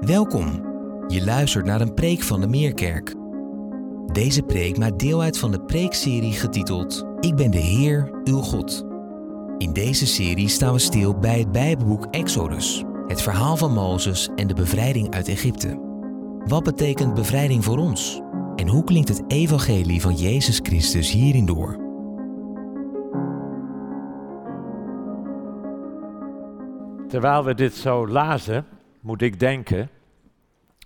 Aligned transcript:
Welkom. 0.00 0.64
Je 1.06 1.24
luistert 1.24 1.64
naar 1.64 1.80
een 1.80 1.94
preek 1.94 2.22
van 2.22 2.40
de 2.40 2.46
Meerkerk. 2.46 3.14
Deze 4.12 4.42
preek 4.42 4.78
maakt 4.78 4.98
deel 4.98 5.22
uit 5.22 5.38
van 5.38 5.50
de 5.50 5.60
preekserie 5.60 6.32
getiteld 6.32 7.04
Ik 7.20 7.36
ben 7.36 7.50
de 7.50 7.58
Heer, 7.58 8.20
uw 8.24 8.40
God. 8.40 8.86
In 9.56 9.72
deze 9.72 10.06
serie 10.06 10.48
staan 10.48 10.72
we 10.72 10.78
stil 10.78 11.18
bij 11.18 11.38
het 11.38 11.52
Bijbelboek 11.52 12.06
Exodus, 12.10 12.84
het 13.06 13.22
verhaal 13.22 13.56
van 13.56 13.72
Mozes 13.72 14.28
en 14.36 14.46
de 14.46 14.54
bevrijding 14.54 15.14
uit 15.14 15.28
Egypte. 15.28 15.80
Wat 16.44 16.64
betekent 16.64 17.14
bevrijding 17.14 17.64
voor 17.64 17.78
ons? 17.78 18.20
En 18.56 18.68
hoe 18.68 18.84
klinkt 18.84 19.08
het 19.08 19.22
evangelie 19.26 20.00
van 20.00 20.14
Jezus 20.14 20.60
Christus 20.62 21.10
hierin 21.12 21.46
door? 21.46 21.76
Terwijl 27.08 27.44
we 27.44 27.54
dit 27.54 27.74
zo 27.74 28.08
lazen, 28.08 28.66
moet 29.08 29.22
ik 29.22 29.40
denken 29.40 29.90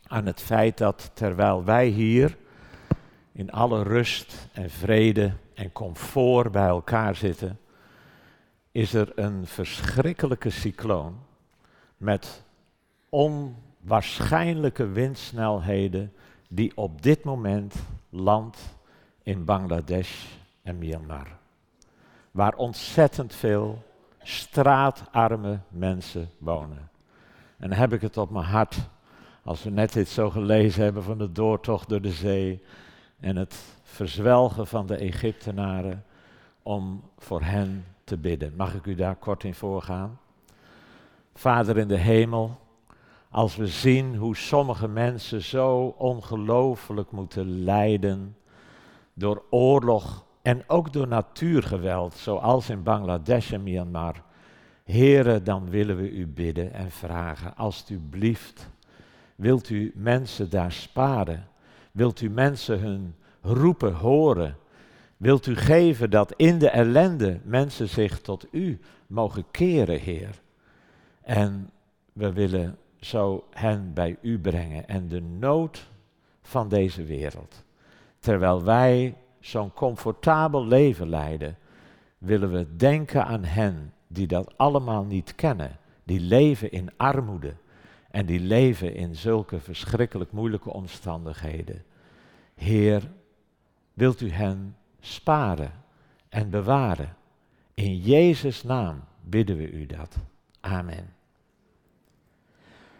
aan 0.07 0.27
het 0.27 0.41
feit 0.41 0.79
dat 0.79 1.11
terwijl 1.15 1.65
wij 1.65 1.87
hier 1.87 2.37
in 3.33 3.51
alle 3.51 3.83
rust 3.83 4.49
en 4.53 4.71
vrede 4.71 5.33
en 5.55 5.73
comfort 5.73 6.53
bij 6.53 6.67
elkaar 6.67 7.15
zitten, 7.15 7.59
is 8.73 8.95
er 8.95 9.13
een 9.15 9.47
verschrikkelijke 9.47 10.51
cycloon 10.51 11.19
met 11.97 12.45
onwaarschijnlijke 13.09 14.87
windsnelheden 14.87 16.13
die 16.49 16.77
op 16.77 17.03
dit 17.03 17.25
moment 17.25 17.75
landt 18.09 18.59
in 19.23 19.45
Bangladesh 19.45 20.25
en 20.63 20.79
Myanmar. 20.79 21.39
Waar 22.31 22.55
ontzettend 22.55 23.35
veel 23.35 23.83
straatarme 24.23 25.61
mensen 25.69 26.31
wonen. 26.39 26.91
En 27.63 27.73
heb 27.73 27.93
ik 27.93 28.01
het 28.01 28.17
op 28.17 28.31
mijn 28.31 28.45
hart 28.45 28.77
als 29.45 29.63
we 29.63 29.71
net 29.71 29.93
dit 29.93 30.09
zo 30.09 30.31
gelezen 30.31 30.83
hebben 30.83 31.03
van 31.03 31.19
de 31.19 31.33
doortocht 31.33 31.89
door 31.89 32.01
de 32.01 32.11
zee 32.11 32.63
en 33.21 33.37
het 33.37 33.55
verzwelgen 33.83 34.67
van 34.67 34.87
de 34.87 34.97
Egyptenaren 34.97 36.05
om 36.63 37.03
voor 37.19 37.43
hen 37.43 37.85
te 38.05 38.17
bidden. 38.17 38.53
Mag 38.57 38.75
ik 38.75 38.87
u 38.87 38.95
daar 38.95 39.17
kort 39.17 39.45
in 39.45 39.55
voorgaan? 39.55 40.19
Vader 41.35 41.79
in 41.79 41.89
de 41.89 41.99
hemel, 41.99 42.59
als 43.31 43.57
we 43.57 43.67
zien 43.67 44.17
hoe 44.17 44.37
sommige 44.37 44.89
mensen 44.89 45.43
zo 45.43 45.95
ongelooflijk 45.99 47.11
moeten 47.11 47.65
lijden 47.65 48.37
door 49.15 49.43
oorlog 49.51 50.25
en 50.43 50.65
ook 50.67 50.93
door 50.93 51.09
natuurgeweld, 51.09 52.15
zoals 52.15 52.71
in 52.71 52.83
Bangladesh 52.83 53.53
en 53.53 53.63
Myanmar. 53.63 54.23
Heren, 54.85 55.45
dan 55.45 55.71
willen 55.71 55.97
we 55.97 56.11
u 56.11 56.27
bidden 56.27 56.73
en 56.73 56.91
vragen, 56.91 57.57
alstublieft, 57.57 58.71
wilt 59.37 59.71
u 59.71 59.93
mensen 59.95 60.51
daar 60.51 60.73
sparen? 60.73 61.47
Wilt 61.93 62.21
u 62.21 62.31
mensen 62.31 62.81
hun 62.81 63.15
roepen 63.41 63.95
horen? 63.95 64.57
Wilt 65.17 65.47
u 65.47 65.57
geven 65.57 66.11
dat 66.11 66.33
in 66.37 66.59
de 66.59 66.69
ellende 66.71 67.41
mensen 67.45 67.89
zich 67.89 68.21
tot 68.21 68.47
u 68.51 68.79
mogen 69.07 69.45
keren, 69.51 70.01
Heer? 70.01 70.41
En 71.23 71.71
we 72.13 72.33
willen 72.33 72.79
zo 73.01 73.45
hen 73.51 73.93
bij 73.95 74.17
u 74.21 74.39
brengen 74.39 74.89
en 74.89 75.09
de 75.09 75.21
nood 75.21 75.91
van 76.43 76.69
deze 76.69 77.05
wereld. 77.05 77.65
Terwijl 78.19 78.65
wij 78.65 79.17
zo'n 79.41 79.73
comfortabel 79.73 80.67
leven 80.67 81.09
leiden, 81.09 81.57
willen 82.19 82.53
we 82.53 82.77
denken 82.77 83.25
aan 83.25 83.45
hen 83.45 83.92
die 84.13 84.27
dat 84.27 84.53
allemaal 84.57 85.05
niet 85.05 85.35
kennen, 85.35 85.79
die 86.05 86.21
leven 86.21 86.71
in 86.71 86.91
armoede 86.97 87.55
en 88.11 88.27
die 88.27 88.41
leven 88.41 88.95
in 88.95 89.15
zulke 89.15 89.61
verschrikkelijk 89.61 90.33
moeilijke 90.33 90.73
omstandigheden. 90.73 91.85
Heer, 92.55 93.11
wilt 93.95 94.21
u 94.21 94.31
hen 94.31 94.77
sparen 95.01 95.73
en 96.29 96.51
bewaren? 96.51 97.17
In 97.75 97.97
Jezus' 97.97 98.63
naam 98.63 99.05
bidden 99.21 99.57
we 99.57 99.71
u 99.71 99.87
dat. 99.87 100.17
Amen. 100.61 101.15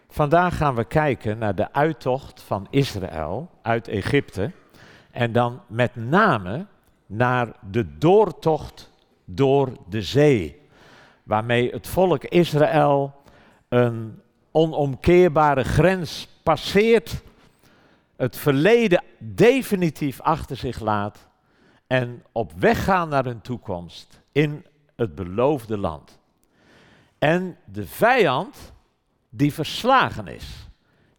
Vandaag 0.07 0.57
gaan 0.57 0.75
we 0.75 0.83
kijken 0.83 1.37
naar 1.37 1.55
de 1.55 1.73
uittocht 1.73 2.41
van 2.41 2.67
Israël 2.69 3.49
uit 3.61 3.87
Egypte 3.87 4.51
en 5.11 5.31
dan 5.31 5.61
met 5.67 5.95
name 5.95 6.65
naar 7.05 7.55
de 7.71 7.97
doortocht 7.97 8.91
door 9.25 9.71
de 9.89 10.01
zee, 10.01 10.61
waarmee 11.23 11.71
het 11.71 11.87
volk 11.87 12.23
Israël 12.23 13.13
een 13.69 14.21
onomkeerbare 14.51 15.63
grens 15.63 16.27
passeert, 16.43 17.21
het 18.15 18.37
verleden 18.37 19.03
definitief 19.17 20.21
achter 20.21 20.57
zich 20.57 20.79
laat 20.79 21.27
en 21.87 22.23
op 22.31 22.51
weg 22.51 22.83
gaan 22.83 23.09
naar 23.09 23.25
hun 23.25 23.41
toekomst 23.41 24.21
in 24.31 24.65
het 24.95 25.15
beloofde 25.15 25.77
land. 25.77 26.19
En 27.19 27.57
de 27.65 27.87
vijand 27.87 28.73
die 29.29 29.53
verslagen 29.53 30.27
is, 30.27 30.69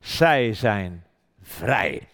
zij 0.01 0.53
zijn 0.53 1.05
vrij. 1.43 2.09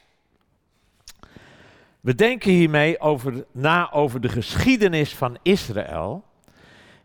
We 2.00 2.14
denken 2.14 2.50
hiermee 2.50 3.00
over, 3.00 3.44
na 3.52 3.92
over 3.92 4.20
de 4.20 4.28
geschiedenis 4.28 5.14
van 5.14 5.38
Israël. 5.42 6.24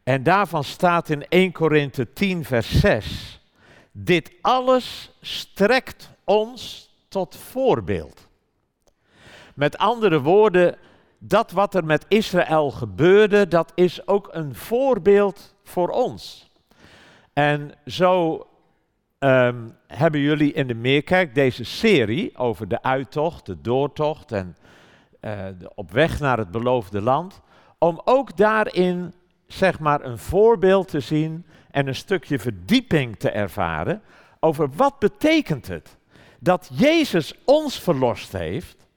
En 0.06 0.24
daarvan 0.24 0.64
staat 0.64 1.10
in 1.10 1.28
1 1.28 1.52
Korinthe 1.52 2.14
10, 2.14 2.46
vers 2.46 2.80
6. 2.80 3.42
Dit 3.92 4.32
alles 4.42 5.12
strekt 5.22 6.10
ons 6.24 6.90
tot 7.08 7.36
voorbeeld. 7.36 8.28
Met 9.56 9.78
andere 9.78 10.22
woorden, 10.22 10.76
dat 11.18 11.52
wat 11.52 11.76
er 11.76 11.86
met 11.86 12.06
Israël 12.08 12.72
gebeurde, 12.72 13.48
dat 13.48 13.72
is 13.76 14.08
ook 14.08 14.30
een 14.32 14.56
voorbeeld 14.56 15.56
voor 15.64 15.90
ons. 15.90 16.52
En 17.34 17.72
zo 17.86 18.48
ehm, 19.20 19.70
hebben 19.88 20.20
jullie 20.20 20.54
in 20.54 20.68
de 20.68 20.76
Meerkerk 20.76 21.36
deze 21.36 21.64
serie 21.64 22.38
over 22.38 22.68
de 22.68 22.84
uittocht, 22.84 23.46
de 23.46 23.62
doortocht 23.62 24.32
en 24.32 24.58
uh, 25.22 25.48
op 25.76 25.92
weg 25.92 26.20
naar 26.20 26.38
het 26.38 26.52
beloofde 26.52 27.02
land, 27.02 27.42
om 27.78 28.02
ook 28.04 28.38
daarin 28.38 29.14
zeg 29.48 29.80
maar 29.80 30.06
een 30.06 30.18
voorbeeld 30.18 30.88
te 30.88 31.00
zien 31.00 31.46
en 31.72 31.88
een 31.88 31.96
stukje 31.96 32.40
verdieping 32.40 33.20
te 33.20 33.30
ervaren 33.30 34.02
over 34.40 34.70
wat 34.70 35.00
betekent 35.00 35.68
het 35.68 35.98
dat 36.40 36.70
Jezus 36.74 37.34
ons 37.46 37.80
verlost 37.80 38.32
heeft 38.32 38.88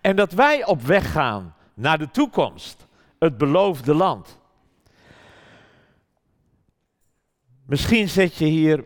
en 0.00 0.16
dat 0.16 0.32
wij 0.32 0.66
op 0.66 0.82
weg 0.82 1.12
gaan 1.12 1.54
naar 1.74 1.98
de 1.98 2.10
toekomst, 2.10 2.86
het 3.18 3.38
beloofde 3.38 3.94
land. 3.94 4.38
Misschien 7.66 8.08
zit 8.08 8.34
je 8.34 8.44
hier 8.44 8.78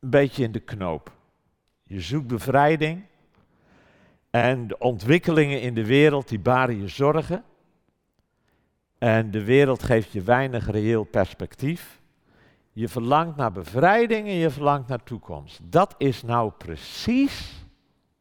een 0.00 0.10
beetje 0.10 0.44
in 0.44 0.52
de 0.52 0.60
knoop. 0.60 1.12
Je 1.82 2.00
zoekt 2.00 2.26
bevrijding, 2.26 3.08
en 4.30 4.66
de 4.66 4.78
ontwikkelingen 4.78 5.60
in 5.60 5.74
de 5.74 5.86
wereld 5.86 6.28
die 6.28 6.38
baren 6.38 6.80
je 6.80 6.88
zorgen. 6.88 7.44
En 8.98 9.30
de 9.30 9.44
wereld 9.44 9.82
geeft 9.82 10.12
je 10.12 10.22
weinig 10.22 10.70
reëel 10.70 11.04
perspectief. 11.04 12.00
Je 12.72 12.88
verlangt 12.88 13.36
naar 13.36 13.52
bevrijding 13.52 14.26
en 14.26 14.34
je 14.34 14.50
verlangt 14.50 14.88
naar 14.88 15.02
toekomst. 15.02 15.60
Dat 15.62 15.94
is 15.98 16.22
nou 16.22 16.50
precies 16.50 17.66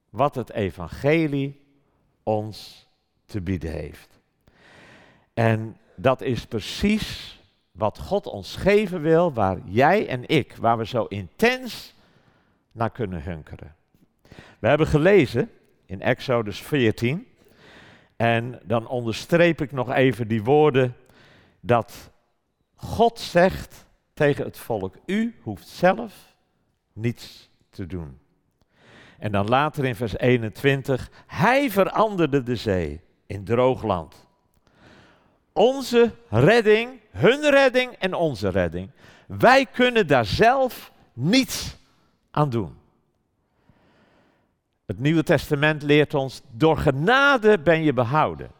wat 0.09 0.35
het 0.35 0.51
evangelie 0.51 1.66
ons 2.23 2.87
te 3.25 3.41
bieden 3.41 3.71
heeft. 3.71 4.19
En 5.33 5.77
dat 5.95 6.21
is 6.21 6.45
precies 6.45 7.39
wat 7.71 7.99
God 7.99 8.27
ons 8.27 8.55
geven 8.55 9.01
wil, 9.01 9.33
waar 9.33 9.59
jij 9.66 10.07
en 10.07 10.27
ik, 10.27 10.55
waar 10.55 10.77
we 10.77 10.85
zo 10.85 11.03
intens 11.03 11.95
naar 12.72 12.91
kunnen 12.91 13.23
hunkeren. 13.23 13.75
We 14.59 14.67
hebben 14.67 14.87
gelezen 14.87 15.49
in 15.85 16.02
Exodus 16.02 16.61
14. 16.61 17.28
En 18.17 18.59
dan 18.64 18.87
onderstreep 18.87 19.61
ik 19.61 19.72
nog 19.72 19.91
even 19.91 20.28
die 20.28 20.43
woorden 20.43 20.96
dat 21.59 22.11
God 22.75 23.19
zegt 23.19 23.85
tegen 24.14 24.46
het 24.46 24.58
volk, 24.58 24.96
u 25.05 25.35
hoeft 25.41 25.67
zelf 25.67 26.35
niets 26.93 27.49
te 27.69 27.85
doen. 27.85 28.19
En 29.19 29.31
dan 29.31 29.47
later 29.47 29.85
in 29.85 29.96
vers 29.96 30.17
21, 30.17 31.11
hij 31.28 31.72
veranderde 31.72 32.43
de 32.43 32.55
zee 32.55 33.02
in 33.25 33.43
droog 33.43 33.84
land. 33.84 34.28
Onze 35.53 36.11
redding, 36.29 36.99
hun 37.11 37.49
redding 37.49 37.91
en 37.91 38.14
onze 38.14 38.49
redding. 38.49 38.91
Wij 39.28 39.66
kunnen 39.66 40.08
daar 40.08 40.25
zelf 40.25 40.91
niets 41.14 41.75
aan 42.31 42.49
doen. 42.49 42.77
Het 44.87 44.99
Nieuwe 44.99 45.23
Testament 45.23 45.84
leert 45.84 46.13
ons, 46.13 46.41
door 46.51 46.78
genade 46.78 47.59
ben 47.59 47.84
je 47.84 47.93
behouden. 47.93 48.51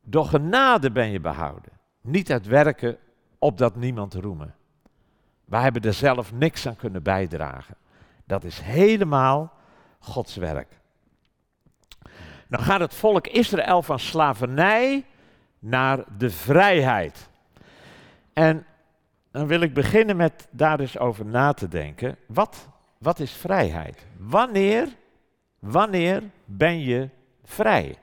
Door 0.00 0.24
genade 0.24 0.90
ben 0.90 1.10
je 1.10 1.20
behouden. 1.20 1.72
Niet 2.00 2.32
uit 2.32 2.46
werken 2.46 2.98
opdat 3.38 3.76
niemand 3.76 4.14
roemen. 4.14 4.54
Wij 5.44 5.62
hebben 5.62 5.82
er 5.82 5.94
zelf 5.94 6.32
niks 6.32 6.66
aan 6.66 6.76
kunnen 6.76 7.02
bijdragen. 7.02 7.74
Dat 8.24 8.44
is 8.44 8.60
helemaal 8.60 9.52
Gods 9.98 10.36
werk. 10.36 10.78
Dan 12.48 12.60
gaat 12.60 12.80
het 12.80 12.94
volk 12.94 13.26
Israël 13.26 13.82
van 13.82 13.98
slavernij 13.98 15.04
naar 15.58 16.04
de 16.18 16.30
vrijheid. 16.30 17.28
En 18.32 18.66
dan 19.30 19.46
wil 19.46 19.60
ik 19.60 19.74
beginnen 19.74 20.16
met 20.16 20.48
daar 20.50 20.80
eens 20.80 20.98
over 20.98 21.26
na 21.26 21.52
te 21.52 21.68
denken. 21.68 22.16
Wat, 22.26 22.68
wat 22.98 23.18
is 23.18 23.32
vrijheid? 23.32 24.06
Wanneer, 24.16 24.88
wanneer 25.70 26.22
ben 26.44 26.80
je 26.80 27.08
vrij? 27.44 27.98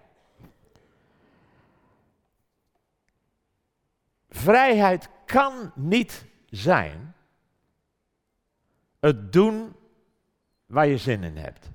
Vrijheid 4.29 5.09
kan 5.25 5.71
niet 5.75 6.25
zijn 6.49 7.13
het 8.99 9.33
doen 9.33 9.73
waar 10.65 10.87
je 10.87 10.97
zin 10.97 11.23
in 11.23 11.37
hebt. 11.37 11.69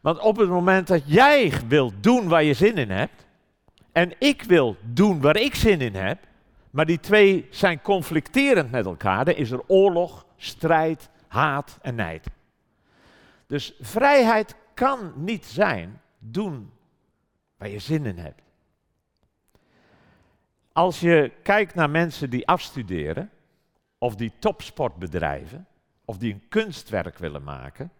Want 0.00 0.18
op 0.18 0.36
het 0.36 0.48
moment 0.48 0.86
dat 0.86 1.02
jij 1.04 1.52
wil 1.68 1.92
doen 2.00 2.28
waar 2.28 2.42
je 2.42 2.54
zin 2.54 2.76
in 2.76 2.90
hebt, 2.90 3.26
en 3.92 4.12
ik 4.18 4.42
wil 4.42 4.76
doen 4.80 5.20
waar 5.20 5.36
ik 5.36 5.54
zin 5.54 5.80
in 5.80 5.94
heb, 5.94 6.18
maar 6.70 6.86
die 6.86 7.00
twee 7.00 7.46
zijn 7.50 7.82
conflicterend 7.82 8.70
met 8.70 8.86
elkaar, 8.86 9.24
dan 9.24 9.34
is 9.34 9.50
er 9.50 9.62
oorlog, 9.66 10.26
strijd, 10.36 11.08
haat 11.28 11.78
en 11.82 11.94
nijd. 11.94 12.26
Dus 13.52 13.74
vrijheid 13.80 14.54
kan 14.74 15.12
niet 15.16 15.44
zijn 15.44 16.00
doen 16.18 16.72
waar 17.56 17.68
je 17.68 17.78
zin 17.78 18.06
in 18.06 18.18
hebt. 18.18 18.42
Als 20.72 21.00
je 21.00 21.32
kijkt 21.42 21.74
naar 21.74 21.90
mensen 21.90 22.30
die 22.30 22.46
afstuderen, 22.46 23.30
of 23.98 24.16
die 24.16 24.32
topsport 24.38 24.96
bedrijven, 24.96 25.66
of 26.04 26.18
die 26.18 26.32
een 26.32 26.48
kunstwerk 26.48 27.18
willen 27.18 27.42
maken, 27.42 27.92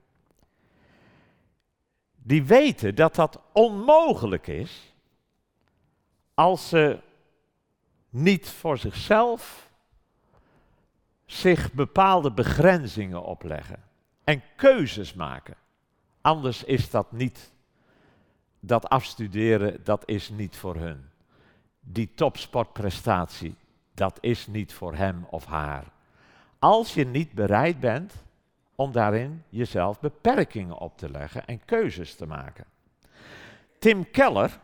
die 2.16 2.44
weten 2.44 2.94
dat 2.94 3.14
dat 3.14 3.40
onmogelijk 3.52 4.46
is 4.46 4.94
als 6.34 6.68
ze 6.68 7.00
niet 8.08 8.48
voor 8.48 8.78
zichzelf 8.78 9.70
zich 11.24 11.72
bepaalde 11.72 12.32
begrenzingen 12.32 13.22
opleggen 13.22 13.90
en 14.24 14.42
keuzes 14.56 15.14
maken. 15.14 15.54
Anders 16.20 16.64
is 16.64 16.90
dat 16.90 17.12
niet, 17.12 17.52
dat 18.60 18.88
afstuderen, 18.88 19.84
dat 19.84 20.02
is 20.08 20.28
niet 20.28 20.56
voor 20.56 20.76
hun. 20.76 21.10
Die 21.80 22.14
topsportprestatie, 22.14 23.56
dat 23.94 24.18
is 24.20 24.46
niet 24.46 24.72
voor 24.72 24.94
hem 24.94 25.26
of 25.30 25.44
haar. 25.44 25.84
Als 26.58 26.94
je 26.94 27.06
niet 27.06 27.32
bereid 27.32 27.80
bent 27.80 28.14
om 28.74 28.92
daarin 28.92 29.42
jezelf 29.48 30.00
beperkingen 30.00 30.78
op 30.78 30.98
te 30.98 31.10
leggen 31.10 31.46
en 31.46 31.64
keuzes 31.64 32.14
te 32.14 32.26
maken. 32.26 32.64
Tim 33.78 34.10
Keller, 34.10 34.60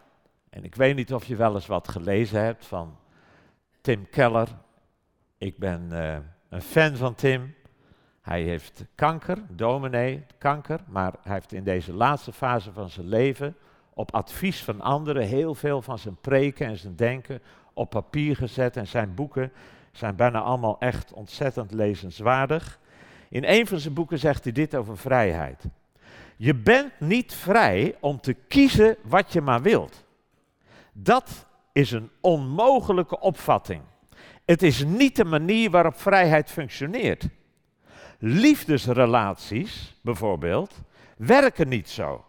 en 0.51 0.65
ik 0.65 0.75
weet 0.75 0.97
niet 0.97 1.15
of 1.15 1.25
je 1.25 1.37
wel 1.37 1.55
eens 1.55 1.67
wat 1.67 1.89
gelezen 1.89 2.41
hebt 2.41 2.67
van 2.67 2.97
Tim 3.81 4.11
Keller. 4.11 4.49
Ik 5.39 5.59
ben 5.59 5.89
uh, 5.93 6.17
een 6.49 6.63
fan 6.63 6.97
van 6.97 7.15
Tim. 7.15 7.55
Hij 8.29 8.43
heeft 8.43 8.85
kanker, 8.95 9.39
dominee, 9.49 10.25
kanker, 10.39 10.81
maar 10.87 11.13
hij 11.23 11.35
heeft 11.35 11.53
in 11.53 11.65
deze 11.65 11.93
laatste 11.93 12.33
fase 12.33 12.73
van 12.73 12.91
zijn 12.91 13.09
leven 13.09 13.57
op 13.95 14.15
advies 14.15 14.65
van 14.65 14.81
anderen 14.81 15.27
heel 15.27 15.55
veel 15.55 15.83
van 15.83 15.99
zijn 15.99 16.17
preken 16.21 16.67
en 16.67 16.77
zijn 16.77 16.97
denken 16.97 17.43
op 17.73 17.91
papier 17.91 18.37
gezet 18.37 18.77
en 18.77 18.87
zijn 18.87 19.15
boeken 19.15 19.53
zijn 19.93 20.17
bijna 20.17 20.41
allemaal 20.41 20.77
echt 20.79 21.13
ontzettend 21.13 21.73
lezenswaardig. 21.73 22.79
In 23.29 23.45
een 23.45 23.67
van 23.67 23.79
zijn 23.79 23.95
boeken 23.95 24.19
zegt 24.19 24.45
hij 24.45 24.53
dit 24.53 24.75
over 24.75 24.99
vrijheid. 24.99 25.65
Je 26.37 26.55
bent 26.55 27.01
niet 27.01 27.35
vrij 27.35 27.97
om 28.01 28.21
te 28.21 28.35
kiezen 28.35 28.97
wat 29.03 29.33
je 29.33 29.41
maar 29.41 29.63
wilt. 29.63 30.05
Dat 30.93 31.47
is 31.73 31.91
een 31.91 32.11
onmogelijke 32.21 33.21
opvatting. 33.21 33.83
Het 34.45 34.63
is 34.63 34.85
niet 34.85 35.17
de 35.17 35.25
manier 35.25 35.71
waarop 35.71 35.97
vrijheid 35.97 36.51
functioneert. 36.51 37.29
Liefdesrelaties, 38.19 39.95
bijvoorbeeld, 40.01 40.75
werken 41.17 41.69
niet 41.69 41.89
zo. 41.89 42.25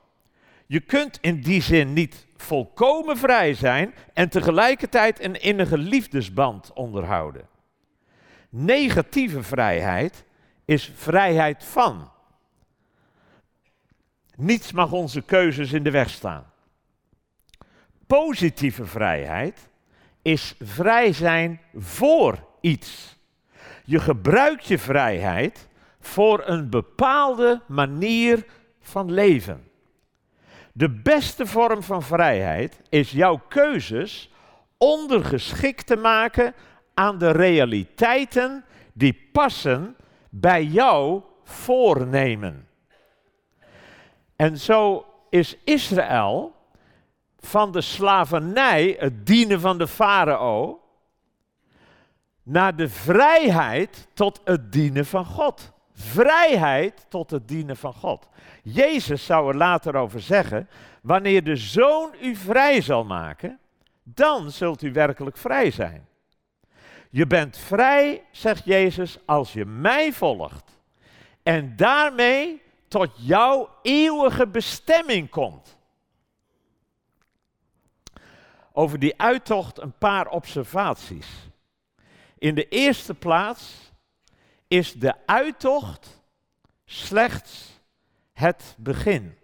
Je 0.65 0.79
kunt 0.79 1.17
in 1.21 1.41
die 1.41 1.61
zin 1.61 1.93
niet 1.93 2.27
volkomen 2.37 3.17
vrij 3.17 3.53
zijn 3.53 3.93
en 4.13 4.29
tegelijkertijd 4.29 5.23
een 5.23 5.41
innige 5.41 5.77
liefdesband 5.77 6.73
onderhouden. 6.73 7.47
Negatieve 8.49 9.43
vrijheid 9.43 10.25
is 10.65 10.91
vrijheid 10.95 11.63
van. 11.63 12.11
Niets 14.35 14.71
mag 14.71 14.91
onze 14.91 15.21
keuzes 15.21 15.71
in 15.71 15.83
de 15.83 15.91
weg 15.91 16.09
staan. 16.09 16.51
Positieve 18.07 18.85
vrijheid 18.85 19.69
is 20.21 20.55
vrij 20.59 21.13
zijn 21.13 21.61
voor 21.75 22.47
iets. 22.61 23.17
Je 23.85 23.99
gebruikt 23.99 24.65
je 24.65 24.77
vrijheid 24.77 25.67
voor 25.99 26.41
een 26.45 26.69
bepaalde 26.69 27.61
manier 27.67 28.45
van 28.81 29.11
leven. 29.11 29.67
De 30.73 30.89
beste 30.89 31.45
vorm 31.45 31.83
van 31.83 32.03
vrijheid 32.03 32.81
is 32.89 33.11
jouw 33.11 33.41
keuzes 33.47 34.31
ondergeschikt 34.77 35.87
te 35.87 35.95
maken 35.95 36.53
aan 36.93 37.17
de 37.17 37.31
realiteiten 37.31 38.65
die 38.93 39.29
passen 39.31 39.95
bij 40.29 40.63
jouw 40.63 41.25
voornemen. 41.43 42.67
En 44.35 44.57
zo 44.57 45.05
is 45.29 45.57
Israël 45.63 46.55
van 47.39 47.71
de 47.71 47.81
slavernij, 47.81 48.95
het 48.99 49.25
dienen 49.25 49.59
van 49.59 49.77
de 49.77 49.87
farao, 49.87 50.81
naar 52.43 52.75
de 52.75 52.89
vrijheid 52.89 54.07
tot 54.13 54.41
het 54.43 54.71
dienen 54.71 55.05
van 55.05 55.25
God. 55.25 55.71
Vrijheid 56.01 57.05
tot 57.09 57.31
het 57.31 57.47
dienen 57.47 57.77
van 57.77 57.93
God. 57.93 58.29
Jezus 58.63 59.25
zou 59.25 59.49
er 59.49 59.55
later 59.55 59.95
over 59.95 60.21
zeggen: 60.21 60.69
Wanneer 61.01 61.43
de 61.43 61.55
zoon 61.55 62.13
u 62.21 62.35
vrij 62.35 62.81
zal 62.81 63.03
maken, 63.03 63.59
dan 64.03 64.51
zult 64.51 64.81
u 64.81 64.91
werkelijk 64.91 65.37
vrij 65.37 65.71
zijn. 65.71 66.07
Je 67.09 67.27
bent 67.27 67.57
vrij, 67.57 68.23
zegt 68.31 68.65
Jezus, 68.65 69.17
als 69.25 69.53
je 69.53 69.65
mij 69.65 70.13
volgt. 70.13 70.79
En 71.43 71.75
daarmee 71.75 72.61
tot 72.87 73.09
jouw 73.15 73.69
eeuwige 73.81 74.47
bestemming 74.47 75.29
komt. 75.29 75.77
Over 78.71 78.99
die 78.99 79.21
uittocht 79.21 79.81
een 79.81 79.97
paar 79.97 80.27
observaties. 80.27 81.49
In 82.37 82.55
de 82.55 82.67
eerste 82.67 83.13
plaats 83.13 83.88
is 84.69 84.93
de 84.93 85.13
uittocht 85.25 86.21
slechts 86.85 87.81
het 88.33 88.75
begin. 88.77 89.37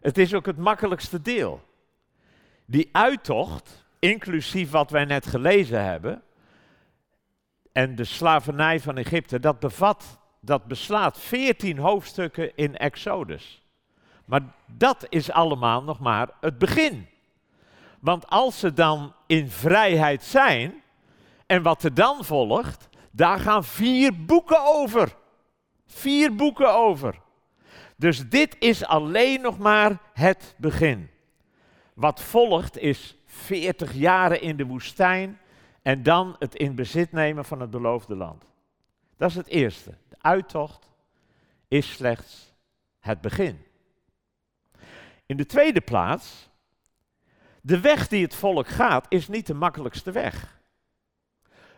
Het 0.00 0.18
is 0.18 0.34
ook 0.34 0.46
het 0.46 0.56
makkelijkste 0.56 1.22
deel. 1.22 1.62
Die 2.64 2.88
uittocht 2.92 3.84
inclusief 3.98 4.70
wat 4.70 4.90
wij 4.90 5.04
net 5.04 5.26
gelezen 5.26 5.84
hebben, 5.84 6.22
en 7.72 7.94
de 7.94 8.04
slavernij 8.04 8.80
van 8.80 8.96
Egypte, 8.96 9.40
dat 9.40 9.60
bevat, 9.60 10.18
dat 10.40 10.64
beslaat 10.64 11.18
veertien 11.18 11.78
hoofdstukken 11.78 12.56
in 12.56 12.76
Exodus. 12.76 13.62
Maar 14.24 14.42
dat 14.66 15.06
is 15.08 15.30
allemaal 15.30 15.82
nog 15.82 15.98
maar 15.98 16.28
het 16.40 16.58
begin. 16.58 17.08
Want 18.00 18.28
als 18.28 18.58
ze 18.58 18.72
dan 18.72 19.14
in 19.26 19.50
vrijheid 19.50 20.22
zijn, 20.22 20.82
en 21.46 21.62
wat 21.62 21.82
er 21.82 21.94
dan 21.94 22.24
volgt, 22.24 22.88
daar 23.12 23.38
gaan 23.38 23.64
vier 23.64 24.24
boeken 24.24 24.64
over. 24.64 25.16
Vier 25.86 26.34
boeken 26.34 26.74
over. 26.74 27.20
Dus 27.96 28.28
dit 28.28 28.56
is 28.58 28.84
alleen 28.84 29.40
nog 29.40 29.58
maar 29.58 29.98
het 30.12 30.54
begin. 30.58 31.10
Wat 31.94 32.22
volgt 32.22 32.78
is 32.78 33.16
40 33.26 33.92
jaren 33.92 34.40
in 34.40 34.56
de 34.56 34.66
woestijn 34.66 35.40
en 35.82 36.02
dan 36.02 36.36
het 36.38 36.54
in 36.54 36.74
bezit 36.74 37.12
nemen 37.12 37.44
van 37.44 37.60
het 37.60 37.70
beloofde 37.70 38.16
land. 38.16 38.44
Dat 39.16 39.30
is 39.30 39.36
het 39.36 39.46
eerste. 39.46 39.90
De 40.08 40.16
uittocht 40.20 40.90
is 41.68 41.92
slechts 41.92 42.54
het 42.98 43.20
begin. 43.20 43.64
In 45.26 45.36
de 45.36 45.46
tweede 45.46 45.80
plaats, 45.80 46.50
de 47.60 47.80
weg 47.80 48.08
die 48.08 48.22
het 48.22 48.34
volk 48.34 48.68
gaat 48.68 49.06
is 49.08 49.28
niet 49.28 49.46
de 49.46 49.54
makkelijkste 49.54 50.10
weg. 50.10 50.61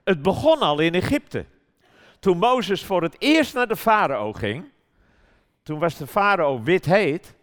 Het 0.04 0.22
begon 0.22 0.58
al 0.58 0.78
in 0.78 0.94
Egypte. 0.94 1.44
Toen 2.18 2.38
Mozes 2.38 2.84
voor 2.84 3.02
het 3.02 3.16
eerst 3.18 3.54
naar 3.54 3.68
de 3.68 3.76
farao 3.76 4.32
ging, 4.32 4.64
toen 5.62 5.78
was 5.78 5.96
de 5.96 6.06
farao 6.06 6.62
wit 6.62 6.84
heet 6.84 7.34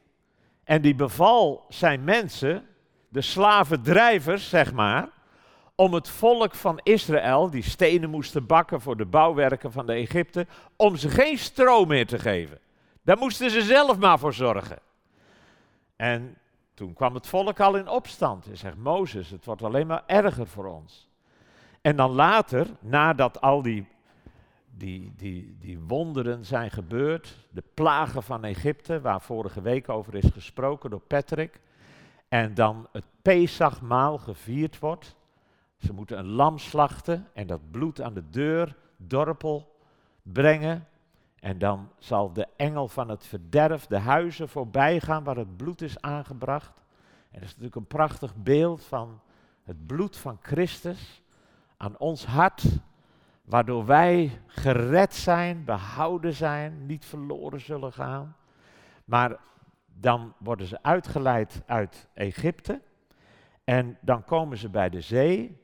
en 0.63 0.81
die 0.81 0.95
beval 0.95 1.65
zijn 1.69 2.03
mensen 2.03 2.65
de 3.09 3.21
slavendrijvers, 3.21 4.49
zeg 4.49 4.73
maar, 4.73 5.09
om 5.75 5.93
het 5.93 6.09
volk 6.09 6.55
van 6.55 6.79
Israël, 6.83 7.49
die 7.49 7.63
stenen 7.63 8.09
moesten 8.09 8.45
bakken 8.45 8.81
voor 8.81 8.97
de 8.97 9.05
bouwwerken 9.05 9.71
van 9.71 9.85
de 9.85 9.93
Egypte, 9.93 10.47
om 10.75 10.95
ze 10.95 11.09
geen 11.09 11.37
stroom 11.37 11.87
meer 11.87 12.07
te 12.07 12.19
geven. 12.19 12.59
Daar 13.01 13.17
moesten 13.17 13.51
ze 13.51 13.61
zelf 13.61 13.97
maar 13.97 14.19
voor 14.19 14.33
zorgen. 14.33 14.79
En 15.95 16.37
toen 16.73 16.93
kwam 16.93 17.13
het 17.13 17.27
volk 17.27 17.59
al 17.59 17.75
in 17.75 17.87
opstand. 17.87 18.45
En 18.45 18.57
zegt 18.57 18.77
Mozes, 18.77 19.29
het 19.29 19.45
wordt 19.45 19.63
alleen 19.63 19.87
maar 19.87 20.03
erger 20.05 20.47
voor 20.47 20.65
ons. 20.65 21.10
En 21.81 21.95
dan 21.95 22.11
later, 22.11 22.67
nadat 22.79 23.41
al 23.41 23.61
die, 23.61 23.87
die, 24.77 25.13
die, 25.15 25.55
die 25.59 25.79
wonderen 25.79 26.45
zijn 26.45 26.71
gebeurd, 26.71 27.37
de 27.49 27.63
plagen 27.73 28.23
van 28.23 28.43
Egypte, 28.43 29.01
waar 29.01 29.21
vorige 29.21 29.61
week 29.61 29.89
over 29.89 30.15
is 30.15 30.29
gesproken 30.33 30.89
door 30.89 31.01
Patrick, 31.01 31.59
en 32.27 32.53
dan 32.53 32.87
het 32.91 33.03
Pesachmaal 33.21 34.17
gevierd 34.17 34.79
wordt. 34.79 35.15
Ze 35.77 35.93
moeten 35.93 36.17
een 36.17 36.29
lam 36.29 36.57
slachten 36.57 37.27
en 37.33 37.47
dat 37.47 37.71
bloed 37.71 38.01
aan 38.01 38.13
de 38.13 38.29
deur, 38.29 38.75
dorpel, 38.97 39.75
brengen. 40.21 40.87
En 41.39 41.57
dan 41.57 41.89
zal 41.97 42.33
de 42.33 42.47
engel 42.55 42.87
van 42.87 43.09
het 43.09 43.25
verderf 43.25 43.85
de 43.85 43.97
huizen 43.97 44.49
voorbij 44.49 44.99
gaan 44.99 45.23
waar 45.23 45.35
het 45.35 45.57
bloed 45.57 45.81
is 45.81 46.01
aangebracht. 46.01 46.81
En 47.31 47.39
dat 47.39 47.41
is 47.41 47.47
natuurlijk 47.47 47.75
een 47.75 47.87
prachtig 47.87 48.35
beeld 48.35 48.83
van 48.83 49.21
het 49.63 49.87
bloed 49.87 50.17
van 50.17 50.37
Christus 50.41 51.21
aan 51.81 51.97
ons 51.97 52.25
hart, 52.25 52.63
waardoor 53.43 53.85
wij 53.85 54.41
gered 54.47 55.13
zijn, 55.13 55.65
behouden 55.65 56.33
zijn, 56.33 56.85
niet 56.85 57.05
verloren 57.05 57.61
zullen 57.61 57.93
gaan. 57.93 58.35
Maar 59.05 59.37
dan 59.85 60.33
worden 60.37 60.67
ze 60.67 60.83
uitgeleid 60.83 61.61
uit 61.65 62.07
Egypte 62.13 62.81
en 63.63 63.97
dan 64.01 64.23
komen 64.23 64.57
ze 64.57 64.69
bij 64.69 64.89
de 64.89 65.01
zee. 65.01 65.61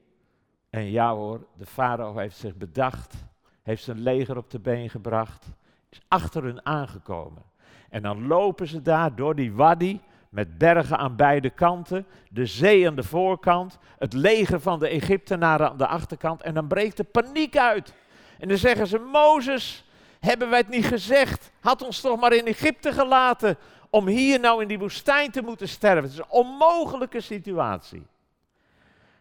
En 0.70 0.92
ja 0.92 1.14
hoor, 1.14 1.48
de 1.58 1.66
farao 1.66 2.18
heeft 2.18 2.38
zich 2.38 2.56
bedacht, 2.56 3.16
heeft 3.64 3.84
zijn 3.84 4.00
leger 4.00 4.38
op 4.38 4.50
de 4.50 4.60
been 4.60 4.90
gebracht, 4.90 5.52
is 5.90 6.02
achter 6.08 6.44
hun 6.44 6.66
aangekomen. 6.66 7.44
En 7.90 8.02
dan 8.02 8.28
lopen 8.28 8.68
ze 8.68 8.82
daar 8.82 9.16
door 9.16 9.36
die 9.36 9.54
wadi 9.54 10.02
met 10.38 10.58
bergen 10.58 10.98
aan 10.98 11.16
beide 11.16 11.50
kanten, 11.50 12.06
de 12.30 12.46
zee 12.46 12.88
aan 12.88 12.96
de 12.96 13.04
voorkant, 13.04 13.78
het 13.98 14.14
leger 14.14 14.60
van 14.60 14.80
de 14.80 14.88
Egyptenaren 14.88 15.70
aan 15.70 15.78
de 15.78 15.88
achterkant 15.88 16.42
en 16.42 16.54
dan 16.54 16.68
breekt 16.68 16.98
de 16.98 17.04
paniek 17.04 17.58
uit. 17.58 17.94
En 18.40 18.48
dan 18.48 18.58
zeggen 18.58 18.88
ze, 18.88 19.00
Mozes, 19.00 19.86
hebben 20.20 20.50
wij 20.50 20.60
het 20.60 20.70
niet 20.70 20.86
gezegd? 20.86 21.52
Had 21.60 21.82
ons 21.82 22.02
toch 22.02 22.20
maar 22.20 22.34
in 22.34 22.46
Egypte 22.46 22.92
gelaten 22.92 23.58
om 23.90 24.08
hier 24.08 24.40
nou 24.40 24.62
in 24.62 24.68
die 24.68 24.80
woestijn 24.80 25.32
te 25.32 25.42
moeten 25.42 25.68
sterven. 25.68 26.04
Het 26.04 26.12
is 26.12 26.18
een 26.18 26.30
onmogelijke 26.30 27.22
situatie. 27.22 28.06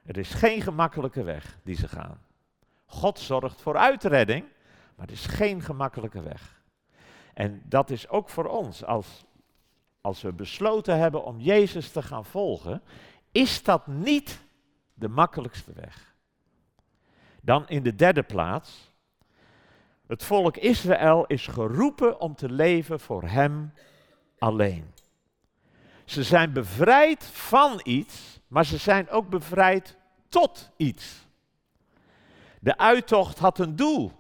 Er 0.06 0.18
is 0.18 0.30
geen 0.30 0.62
gemakkelijke 0.62 1.23
weg 1.23 1.58
die 1.62 1.76
ze 1.76 1.88
gaan. 1.88 2.20
God 2.87 3.18
zorgt 3.18 3.61
voor 3.61 3.76
uitredding, 3.76 4.44
maar 4.94 5.06
het 5.06 5.14
is 5.14 5.26
geen 5.26 5.62
gemakkelijke 5.62 6.23
weg. 6.23 6.62
En 7.35 7.62
dat 7.64 7.90
is 7.90 8.08
ook 8.08 8.28
voor 8.28 8.46
ons, 8.46 8.85
als, 8.85 9.25
als 10.06 10.22
we 10.22 10.32
besloten 10.32 10.98
hebben 10.98 11.25
om 11.25 11.40
Jezus 11.40 11.90
te 11.90 12.02
gaan 12.02 12.25
volgen, 12.25 12.82
is 13.32 13.62
dat 13.62 13.86
niet 13.86 14.40
de 14.94 15.08
makkelijkste 15.08 15.72
weg. 15.72 16.14
Dan 17.42 17.68
in 17.68 17.82
de 17.82 17.94
derde 17.94 18.22
plaats, 18.22 18.92
het 20.06 20.25
volk 20.25 20.56
Israël 20.56 21.26
is 21.26 21.46
geroepen 21.46 22.20
om 22.20 22.34
te 22.34 22.50
leven 22.50 23.00
voor 23.00 23.22
Hem 23.22 23.72
alleen. 24.38 24.92
Ze 26.04 26.22
zijn 26.22 26.52
bevrijd 26.52 27.25
van 27.25 27.80
iets, 27.82 28.40
maar 28.48 28.64
ze 28.64 28.76
zijn 28.76 29.10
ook 29.10 29.28
bevrijd 29.28 29.96
tot 30.28 30.70
iets. 30.76 31.26
De 32.60 32.78
uittocht 32.78 33.38
had 33.38 33.58
een 33.58 33.76
doel. 33.76 34.12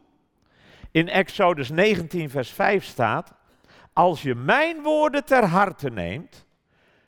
In 0.90 1.08
Exodus 1.08 1.70
19, 1.70 2.30
vers 2.30 2.50
5 2.50 2.84
staat: 2.84 3.34
Als 3.96 4.22
je 4.22 4.34
mijn 4.34 4.82
woorden 4.82 5.24
ter 5.24 5.44
harte 5.44 5.90
neemt, 5.90 6.46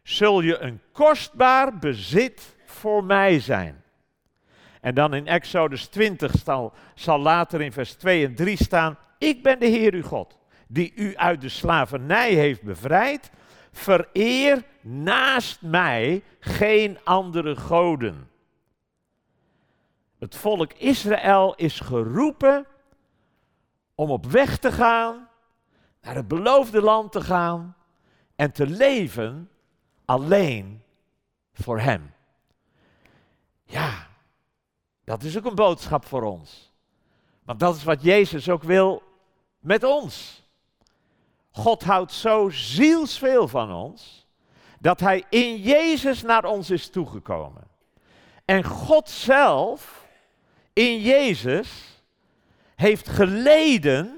zul 0.03 0.41
je 0.41 0.59
een 0.59 0.81
kostbaar 0.93 1.79
bezit 1.79 2.57
voor 2.65 3.05
mij 3.05 3.41
zijn. 3.41 3.83
En 4.81 4.95
dan 4.95 5.15
in 5.15 5.27
Exodus 5.27 5.87
20 5.87 6.35
zal, 6.95 7.19
later 7.19 7.61
in 7.61 7.73
vers 7.73 7.95
2 7.95 8.27
en 8.27 8.35
3 8.35 8.57
staan: 8.57 8.99
Ik 9.19 9.43
ben 9.43 9.59
de 9.59 9.67
Heer 9.67 9.95
uw 9.95 10.03
God, 10.03 10.39
die 10.67 10.93
u 10.95 11.17
uit 11.17 11.41
de 11.41 11.49
slavernij 11.49 12.33
heeft 12.33 12.63
bevrijd. 12.63 13.31
Vereer 13.73 14.63
naast 14.81 15.63
mij 15.63 16.23
geen 16.41 16.99
andere 17.05 17.57
goden. 17.57 18.31
Het 20.19 20.37
volk 20.37 20.73
Israël 20.73 21.55
is 21.55 21.81
geroepen 21.81 22.67
om 23.95 24.11
op 24.11 24.27
weg 24.27 24.59
te 24.59 24.73
gaan, 24.73 25.28
naar 26.09 26.17
het 26.17 26.29
beloofde 26.29 26.83
land 26.83 27.13
te 27.13 27.21
gaan 27.21 27.77
en 28.37 28.53
te 28.53 28.67
leven 28.67 29.51
alleen 30.05 30.83
voor 31.53 31.81
Hem. 31.81 32.13
Ja, 33.65 34.07
dat 35.05 35.23
is 35.23 35.39
ook 35.39 35.45
een 35.45 35.55
boodschap 35.55 36.05
voor 36.05 36.23
ons. 36.23 36.73
Want 37.45 37.61
dat 37.61 37.77
is 37.77 37.85
wat 37.85 38.03
Jezus 38.03 38.49
ook 38.49 38.63
wil 38.63 39.03
met 39.59 39.85
ons. 39.85 40.43
God 41.51 41.85
houdt 41.85 42.13
zo 42.13 42.49
zielsveel 42.51 43.49
van 43.49 43.73
ons, 43.73 44.27
dat 44.79 45.01
Hij 45.01 45.25
in 45.31 45.57
Jezus 45.57 46.23
naar 46.23 46.45
ons 46.45 46.71
is 46.71 46.89
toegekomen. 46.89 47.67
En 48.45 48.65
God 48.65 49.09
zelf, 49.09 50.07
in 50.73 51.01
Jezus, 51.01 52.03
heeft 52.75 53.09
geleden. 53.09 54.18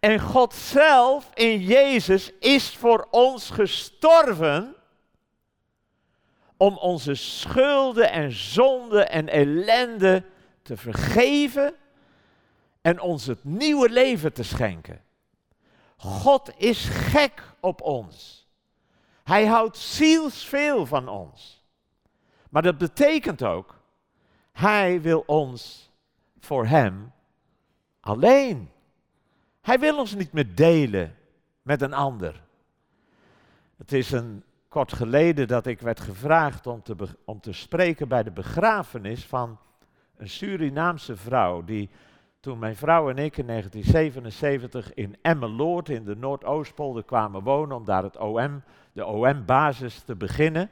En 0.00 0.20
God 0.20 0.54
zelf 0.54 1.30
in 1.34 1.60
Jezus 1.60 2.32
is 2.38 2.76
voor 2.76 3.08
ons 3.10 3.50
gestorven 3.50 4.74
om 6.56 6.76
onze 6.76 7.14
schulden 7.14 8.10
en 8.10 8.32
zonden 8.32 9.10
en 9.10 9.28
ellende 9.28 10.24
te 10.62 10.76
vergeven 10.76 11.74
en 12.80 13.00
ons 13.00 13.26
het 13.26 13.44
nieuwe 13.44 13.90
leven 13.90 14.32
te 14.32 14.42
schenken. 14.42 15.02
God 15.96 16.52
is 16.56 16.84
gek 16.84 17.42
op 17.60 17.80
ons. 17.82 18.48
Hij 19.24 19.46
houdt 19.46 19.76
zielsveel 19.76 20.86
van 20.86 21.08
ons. 21.08 21.64
Maar 22.50 22.62
dat 22.62 22.78
betekent 22.78 23.42
ook, 23.42 23.80
hij 24.52 25.00
wil 25.00 25.22
ons 25.26 25.90
voor 26.38 26.66
hem 26.66 27.12
alleen. 28.00 28.70
Hij 29.70 29.78
wil 29.78 29.98
ons 29.98 30.14
niet 30.14 30.32
meer 30.32 30.54
delen 30.54 31.14
met 31.62 31.82
een 31.82 31.92
ander. 31.92 32.42
Het 33.76 33.92
is 33.92 34.10
een 34.10 34.42
kort 34.68 34.92
geleden 34.92 35.48
dat 35.48 35.66
ik 35.66 35.80
werd 35.80 36.00
gevraagd 36.00 36.66
om 36.66 36.82
te, 36.82 36.96
om 37.24 37.40
te 37.40 37.52
spreken 37.52 38.08
bij 38.08 38.22
de 38.22 38.30
begrafenis 38.30 39.26
van 39.26 39.58
een 40.16 40.28
Surinaamse 40.28 41.16
vrouw 41.16 41.64
die 41.64 41.90
toen 42.40 42.58
mijn 42.58 42.76
vrouw 42.76 43.10
en 43.10 43.18
ik 43.18 43.36
in 43.36 43.46
1977 43.46 44.94
in 44.94 45.16
Emmeloord 45.22 45.88
in 45.88 46.04
de 46.04 46.16
Noordoostpolder 46.16 47.04
kwamen 47.04 47.42
wonen 47.42 47.76
om 47.76 47.84
daar 47.84 48.02
het 48.02 48.16
OM, 48.16 48.62
de 48.92 49.06
OM-basis 49.06 50.00
te 50.00 50.16
beginnen. 50.16 50.70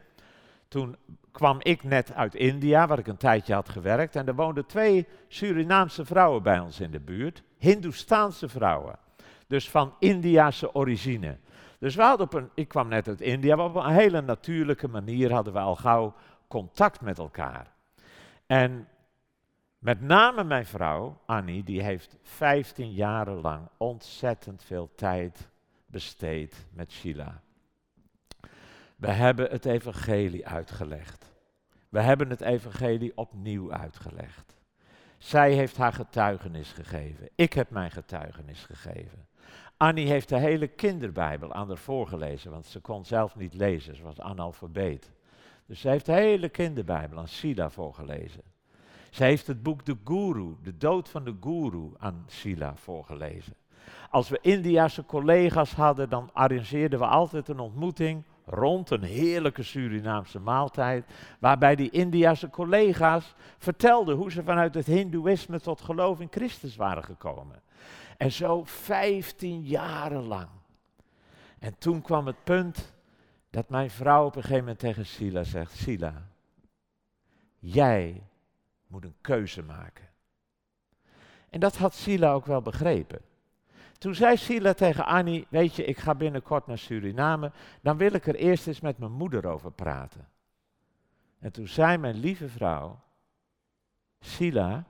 Toen 0.69 0.97
kwam 1.33 1.57
ik 1.63 1.85
net 1.85 2.15
uit 2.15 2.35
India, 2.35 2.87
waar 2.87 2.99
ik 2.99 3.07
een 3.07 3.17
tijdje 3.17 3.55
had 3.55 3.69
gewerkt, 3.69 4.17
en 4.17 4.27
er 4.27 4.35
woonden 4.35 4.67
twee 4.67 5.07
Surinaamse 5.29 6.05
vrouwen 6.05 6.43
bij 6.43 6.59
ons 6.59 6.81
in 6.81 6.91
de 6.91 7.01
buurt, 7.01 7.43
Hindoestaanse 7.59 8.49
vrouwen, 8.49 8.99
dus 9.47 9.71
van 9.71 9.95
Indiase 9.99 10.75
origine. 10.75 11.39
Dus 11.79 11.95
we 11.95 12.03
hadden 12.03 12.27
op 12.27 12.35
een, 12.35 12.51
ik 12.55 12.69
kwam 12.69 12.89
net 12.89 13.09
uit 13.09 13.21
India, 13.21 13.57
maar 13.57 13.67
op 13.67 13.75
een 13.75 13.93
hele 13.93 14.21
natuurlijke 14.21 14.89
manier 14.89 15.33
hadden 15.33 15.53
we 15.53 15.59
al 15.59 15.77
gauw 15.77 16.15
contact 16.49 17.01
met 17.01 17.19
elkaar. 17.19 17.73
En 18.47 18.89
met 19.79 20.01
name 20.01 20.45
mijn 20.45 20.67
vrouw, 20.67 21.21
Annie, 21.27 21.65
die 21.65 21.83
heeft 21.83 22.17
15 22.23 22.93
jaren 22.93 23.41
lang 23.41 23.69
ontzettend 23.77 24.63
veel 24.65 24.91
tijd 24.95 25.49
besteed 25.87 26.67
met 26.71 26.93
Sheila. 26.93 27.41
We 28.97 29.11
hebben 29.11 29.51
het 29.51 29.65
evangelie 29.65 30.47
uitgelegd. 30.47 31.33
We 31.89 32.01
hebben 32.01 32.31
het 32.31 32.41
evangelie 32.41 33.13
opnieuw 33.15 33.73
uitgelegd. 33.73 34.58
Zij 35.19 35.53
heeft 35.53 35.77
haar 35.77 35.93
getuigenis 35.93 36.73
gegeven. 36.73 37.29
Ik 37.35 37.53
heb 37.53 37.71
mijn 37.71 37.91
getuigenis 37.91 38.65
gegeven. 38.65 39.27
Annie 39.77 40.09
heeft 40.09 40.29
de 40.29 40.39
hele 40.39 40.67
kinderbijbel 40.67 41.53
aan 41.53 41.69
haar 41.69 41.77
voorgelezen, 41.77 42.51
want 42.51 42.67
ze 42.67 42.81
kon 42.81 43.05
zelf 43.05 43.37
niet 43.37 43.55
lezen, 43.55 43.97
ze 43.97 44.03
was 44.03 44.21
analfabeet. 44.21 45.11
Dus 45.67 45.81
ze 45.81 45.89
heeft 45.89 46.07
de 46.07 46.13
hele 46.13 46.49
kinderbijbel 46.49 47.19
aan 47.19 47.29
Sheila 47.29 47.71
voorgelezen. 47.71 48.43
Ze 49.11 49.25
heeft 49.25 49.47
het 49.47 49.63
boek 49.63 49.85
De 49.85 49.97
Guru, 50.05 50.57
de 50.63 50.77
dood 50.77 51.09
van 51.09 51.25
de 51.25 51.37
Guru, 51.41 51.91
aan 51.99 52.25
Sheila 52.29 52.77
voorgelezen. 52.77 53.55
Als 54.11 54.29
we 54.29 54.39
Indiase 54.41 55.05
collega's 55.05 55.73
hadden, 55.73 56.09
dan 56.09 56.31
arrangeerden 56.33 56.99
we 56.99 57.07
altijd 57.07 57.49
een 57.49 57.59
ontmoeting 57.59 58.25
rond 58.49 58.91
een 58.91 59.03
heerlijke 59.03 59.63
Surinaamse 59.63 60.41
maaltijd, 60.41 61.05
waarbij 61.39 61.77
die 61.77 61.91
Indiase 61.91 62.51
collega's 62.51 63.35
vertelden 63.59 64.17
hoe 64.17 64.31
ze 64.31 64.43
vanuit 64.43 64.75
het 64.75 64.87
Hindoeïsme 64.87 65.61
tot 65.61 65.81
geloof 65.81 66.21
in 66.21 66.29
Christus 66.31 66.77
waren 66.77 67.05
gekomen. 67.05 67.63
En 68.17 68.33
zo 68.33 68.65
15 68.65 69.63
jaren 69.63 70.23
lang. 70.23 70.49
En 71.59 71.79
toen 71.79 72.03
kwam 72.03 72.27
het 72.27 72.45
punt 72.45 72.95
dat 73.51 73.69
mijn 73.69 73.91
vrouw 73.91 74.25
op 74.25 74.37
een 74.37 74.43
gegeven 74.43 74.61
moment 74.61 74.79
tegen 74.79 75.07
Sila 75.07 75.45
zegt: 75.45 75.73
Sila, 75.73 76.29
jij 77.59 78.23
moet 78.87 79.05
een 79.05 79.17
keuze 79.21 79.63
maken. 79.63 80.09
En 81.51 81.61
dat 81.61 81.77
had 81.77 81.95
Sila 81.95 82.33
ook 82.33 82.47
wel 82.47 82.63
begrepen. 82.63 83.21
Toen 83.99 84.15
zei 84.15 84.37
Sila 84.37 84.75
tegen 84.75 85.05
Annie, 85.05 85.47
weet 85.49 85.75
je, 85.77 85.85
ik 85.85 85.99
ga 85.99 86.15
binnenkort 86.15 86.67
naar 86.67 86.79
Suriname, 86.79 87.53
dan 87.81 87.97
wil 87.97 88.13
ik 88.13 88.27
er 88.27 88.35
eerst 88.35 88.67
eens 88.67 88.81
met 88.81 88.99
mijn 88.99 89.13
moeder 89.13 89.47
over 89.47 89.73
praten. 89.73 90.29
En 91.39 91.53
toen 91.53 91.69
zei 91.69 91.97
mijn 91.97 92.17
lieve 92.21 92.49
vrouw, 92.49 93.01
Sila, 94.21 94.85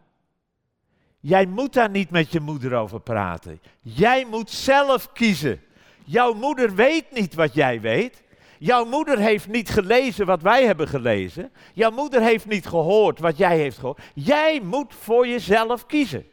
jij 1.20 1.46
moet 1.46 1.72
daar 1.72 1.90
niet 1.90 2.10
met 2.10 2.32
je 2.32 2.40
moeder 2.40 2.74
over 2.74 3.00
praten. 3.00 3.60
Jij 3.80 4.26
moet 4.30 4.50
zelf 4.50 5.12
kiezen. 5.12 5.60
Jouw 6.04 6.32
moeder 6.32 6.74
weet 6.74 7.10
niet 7.10 7.34
wat 7.34 7.54
jij 7.54 7.80
weet. 7.80 8.22
Jouw 8.58 8.84
moeder 8.84 9.18
heeft 9.18 9.48
niet 9.48 9.70
gelezen 9.70 10.26
wat 10.26 10.42
wij 10.42 10.64
hebben 10.64 10.88
gelezen. 10.88 11.52
Jouw 11.74 11.90
moeder 11.90 12.20
heeft 12.20 12.46
niet 12.46 12.66
gehoord 12.66 13.18
wat 13.18 13.36
jij 13.36 13.56
heeft 13.58 13.78
gehoord. 13.78 14.00
Jij 14.14 14.60
moet 14.60 14.94
voor 14.94 15.26
jezelf 15.26 15.86
kiezen. 15.86 16.26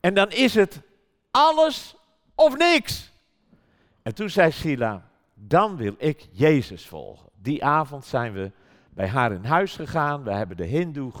En 0.00 0.14
dan 0.14 0.30
is 0.30 0.54
het 0.54 0.82
alles 1.30 1.96
of 2.34 2.56
niks. 2.56 3.12
En 4.02 4.14
toen 4.14 4.30
zei 4.30 4.50
Sila, 4.50 5.08
dan 5.34 5.76
wil 5.76 5.94
ik 5.98 6.28
Jezus 6.30 6.86
volgen. 6.86 7.28
Die 7.36 7.64
avond 7.64 8.04
zijn 8.04 8.32
we 8.32 8.52
bij 8.90 9.08
haar 9.08 9.32
in 9.32 9.44
huis 9.44 9.76
gegaan. 9.76 10.22
We 10.22 10.32
hebben 10.32 10.56
de 10.56 10.64
hindoe 10.64 11.12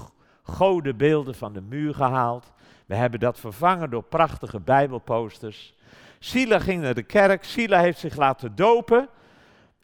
godenbeelden 0.42 1.34
van 1.34 1.52
de 1.52 1.60
muur 1.60 1.94
gehaald. 1.94 2.52
We 2.86 2.94
hebben 2.94 3.20
dat 3.20 3.38
vervangen 3.38 3.90
door 3.90 4.02
prachtige 4.02 4.60
bijbelposters. 4.60 5.74
Sila 6.18 6.58
ging 6.58 6.82
naar 6.82 6.94
de 6.94 7.02
kerk. 7.02 7.44
Sila 7.44 7.80
heeft 7.80 7.98
zich 7.98 8.16
laten 8.16 8.54
dopen. 8.56 9.08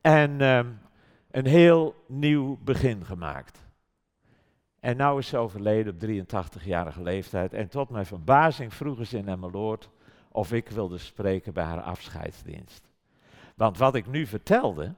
En 0.01 0.41
uh, 0.41 0.61
een 1.31 1.47
heel 1.47 1.95
nieuw 2.07 2.59
begin 2.63 3.05
gemaakt. 3.05 3.63
En 4.81 4.97
nou 4.97 5.19
is 5.19 5.29
ze 5.29 5.37
overleden 5.37 5.95
op 5.95 6.01
83-jarige 6.01 7.03
leeftijd. 7.03 7.53
En 7.53 7.69
tot 7.69 7.91
mijn 7.91 8.07
verbazing 8.07 8.75
vroegen 8.75 9.07
ze 9.07 9.19
in 9.19 9.29
Emmeloord 9.29 9.91
of 10.35 10.53
ik 10.53 10.69
wilde 10.69 10.99
spreken 10.99 11.53
bij 11.53 11.65
haar 11.65 11.83
afscheidsdienst. 11.83 12.83
Want 13.55 13.79
wat 13.79 13.95
ik 13.95 14.07
nu 14.07 14.27
vertelde, 14.27 14.95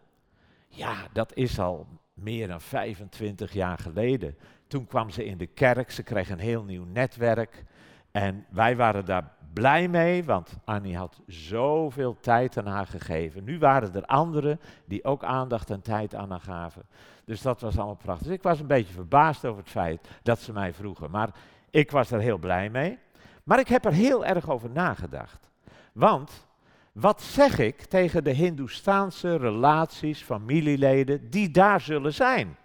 ja, 0.69 0.95
dat 1.13 1.35
is 1.35 1.59
al 1.59 1.87
meer 2.15 2.49
dan 2.49 2.61
25 2.61 3.53
jaar 3.53 3.79
geleden. 3.79 4.37
Toen 4.67 4.87
kwam 4.87 5.11
ze 5.11 5.25
in 5.25 5.39
de 5.39 5.47
kerk, 5.47 5.91
ze 5.91 6.03
kreeg 6.03 6.31
een 6.31 6.39
heel 6.39 6.63
nieuw 6.63 6.85
netwerk. 6.85 7.65
En 8.11 8.47
wij 8.51 8.77
waren 8.77 9.05
daar 9.05 9.33
blij 9.53 9.89
mee, 9.89 10.25
want 10.25 10.57
Annie 10.65 10.97
had 10.97 11.21
zoveel 11.27 12.17
tijd 12.21 12.59
aan 12.59 12.67
haar 12.67 12.87
gegeven. 12.87 13.45
Nu 13.45 13.59
waren 13.59 13.95
er 13.95 14.05
anderen 14.05 14.61
die 14.85 15.05
ook 15.05 15.25
aandacht 15.25 15.71
en 15.71 15.83
tijd 15.83 16.15
aan 16.15 16.31
haar 16.31 16.41
gaven. 16.41 16.83
Dus 17.25 17.43
dat 17.43 17.61
was 17.61 17.77
allemaal 17.77 17.95
prachtig. 17.95 18.27
Dus 18.27 18.37
ik 18.37 18.43
was 18.43 18.61
een 18.61 18.67
beetje 18.67 18.93
verbaasd 18.93 19.45
over 19.45 19.63
het 19.63 19.71
feit 19.71 20.09
dat 20.23 20.41
ze 20.41 20.53
mij 20.53 20.73
vroegen. 20.73 21.11
Maar 21.11 21.31
ik 21.71 21.91
was 21.91 22.11
er 22.11 22.21
heel 22.21 22.39
blij 22.39 22.71
mee. 22.71 22.99
Maar 23.47 23.59
ik 23.59 23.69
heb 23.69 23.85
er 23.85 23.93
heel 23.93 24.25
erg 24.25 24.51
over 24.51 24.71
nagedacht. 24.71 25.51
Want 25.93 26.47
wat 26.93 27.23
zeg 27.23 27.59
ik 27.59 27.83
tegen 27.83 28.25
de 28.25 28.31
Hindoestaanse 28.31 29.37
relaties, 29.37 30.23
familieleden 30.23 31.31
die 31.31 31.51
daar 31.51 31.81
zullen 31.81 32.15
zijn? 32.15 32.57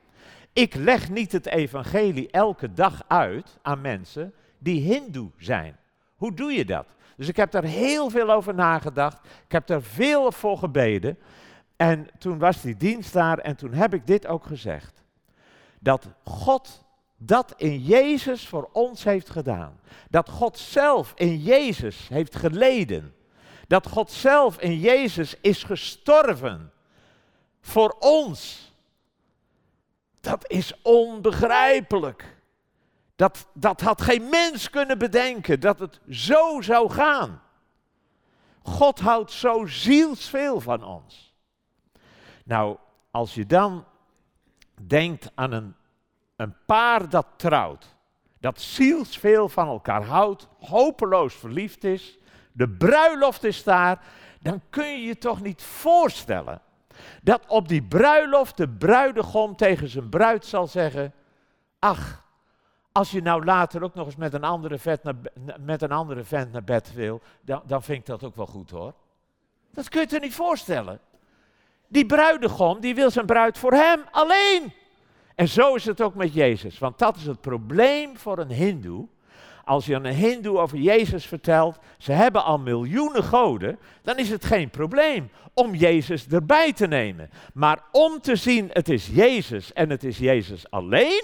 Ik 0.53 0.75
leg 0.75 1.09
niet 1.09 1.31
het 1.31 1.45
evangelie 1.45 2.31
elke 2.31 2.73
dag 2.73 3.03
uit 3.07 3.57
aan 3.61 3.81
mensen 3.81 4.33
die 4.57 4.81
Hindoe 4.81 5.31
zijn. 5.37 5.77
Hoe 6.15 6.33
doe 6.33 6.51
je 6.51 6.65
dat? 6.65 6.85
Dus 7.17 7.27
ik 7.27 7.35
heb 7.35 7.51
daar 7.51 7.63
heel 7.63 8.09
veel 8.09 8.31
over 8.31 8.53
nagedacht. 8.53 9.19
Ik 9.45 9.51
heb 9.51 9.67
daar 9.67 9.81
veel 9.81 10.31
voor 10.31 10.57
gebeden. 10.57 11.17
En 11.75 12.07
toen 12.17 12.37
was 12.37 12.61
die 12.61 12.77
dienst 12.77 13.13
daar 13.13 13.37
en 13.37 13.55
toen 13.55 13.73
heb 13.73 13.93
ik 13.93 14.07
dit 14.07 14.27
ook 14.27 14.45
gezegd. 14.45 15.03
Dat 15.79 16.07
God 16.23 16.83
dat 17.23 17.53
in 17.57 17.79
Jezus 17.79 18.47
voor 18.47 18.69
ons 18.71 19.03
heeft 19.03 19.29
gedaan. 19.29 19.79
Dat 20.09 20.29
God 20.29 20.59
zelf 20.59 21.13
in 21.15 21.37
Jezus 21.37 22.07
heeft 22.07 22.35
geleden. 22.35 23.15
Dat 23.67 23.87
God 23.87 24.11
zelf 24.11 24.59
in 24.59 24.79
Jezus 24.79 25.35
is 25.41 25.63
gestorven 25.63 26.71
voor 27.59 27.95
ons. 27.99 28.71
Dat 30.21 30.51
is 30.51 30.81
onbegrijpelijk. 30.81 32.37
Dat, 33.15 33.47
dat 33.53 33.81
had 33.81 34.01
geen 34.01 34.29
mens 34.29 34.69
kunnen 34.69 34.97
bedenken 34.97 35.59
dat 35.59 35.79
het 35.79 35.99
zo 36.09 36.61
zou 36.61 36.89
gaan. 36.89 37.41
God 38.63 38.99
houdt 38.99 39.31
zo 39.31 39.65
zielsveel 39.65 40.61
van 40.61 40.83
ons. 40.83 41.35
Nou, 42.45 42.77
als 43.11 43.33
je 43.33 43.45
dan 43.45 43.85
denkt 44.87 45.31
aan 45.35 45.51
een, 45.51 45.75
een 46.41 46.55
paar 46.65 47.09
dat 47.09 47.27
trouwt, 47.35 47.95
dat 48.39 48.61
zielsveel 48.61 49.49
van 49.49 49.67
elkaar 49.67 50.03
houdt, 50.03 50.47
hopeloos 50.59 51.33
verliefd 51.33 51.83
is, 51.83 52.17
de 52.51 52.69
bruiloft 52.69 53.43
is 53.43 53.63
daar, 53.63 54.03
dan 54.41 54.61
kun 54.69 54.85
je 54.85 55.05
je 55.05 55.17
toch 55.17 55.41
niet 55.41 55.61
voorstellen 55.63 56.61
dat 57.23 57.45
op 57.47 57.67
die 57.67 57.83
bruiloft 57.83 58.57
de 58.57 58.69
bruidegom 58.69 59.55
tegen 59.55 59.87
zijn 59.87 60.09
bruid 60.09 60.45
zal 60.45 60.67
zeggen: 60.67 61.13
Ach, 61.79 62.25
als 62.91 63.11
je 63.11 63.21
nou 63.21 63.45
later 63.45 63.83
ook 63.83 63.93
nog 63.93 64.05
eens 64.05 64.15
met 64.15 64.33
een 64.33 64.43
andere, 64.43 64.77
vet 64.77 65.03
naar, 65.03 65.15
met 65.59 65.81
een 65.81 65.91
andere 65.91 66.23
vent 66.23 66.51
naar 66.51 66.63
bed 66.63 66.93
wil, 66.93 67.21
dan, 67.41 67.61
dan 67.65 67.83
vind 67.83 67.99
ik 67.99 68.05
dat 68.05 68.23
ook 68.23 68.35
wel 68.35 68.45
goed 68.45 68.69
hoor. 68.69 68.93
Dat 69.73 69.89
kun 69.89 70.01
je 70.01 70.07
je 70.09 70.19
niet 70.19 70.35
voorstellen. 70.35 70.99
Die 71.87 72.05
bruidegom, 72.05 72.79
die 72.79 72.95
wil 72.95 73.11
zijn 73.11 73.25
bruid 73.25 73.57
voor 73.57 73.73
hem 73.73 74.03
alleen. 74.11 74.73
En 75.41 75.47
zo 75.47 75.75
is 75.75 75.85
het 75.85 76.01
ook 76.01 76.15
met 76.15 76.33
Jezus. 76.33 76.79
Want 76.79 76.99
dat 76.99 77.15
is 77.15 77.25
het 77.25 77.41
probleem 77.41 78.17
voor 78.17 78.37
een 78.37 78.51
hindoe. 78.51 79.07
Als 79.65 79.85
je 79.85 79.93
een 79.93 80.05
hindoe 80.05 80.57
over 80.57 80.77
Jezus 80.77 81.25
vertelt, 81.25 81.79
ze 81.97 82.11
hebben 82.11 82.43
al 82.43 82.59
miljoenen 82.59 83.23
goden, 83.23 83.79
dan 84.01 84.17
is 84.17 84.29
het 84.29 84.45
geen 84.45 84.69
probleem 84.69 85.29
om 85.53 85.75
Jezus 85.75 86.27
erbij 86.27 86.73
te 86.73 86.87
nemen. 86.87 87.29
Maar 87.53 87.83
om 87.91 88.19
te 88.19 88.35
zien, 88.35 88.69
het 88.71 88.89
is 88.89 89.07
Jezus 89.07 89.73
en 89.73 89.89
het 89.89 90.03
is 90.03 90.17
Jezus 90.17 90.69
alleen, 90.69 91.23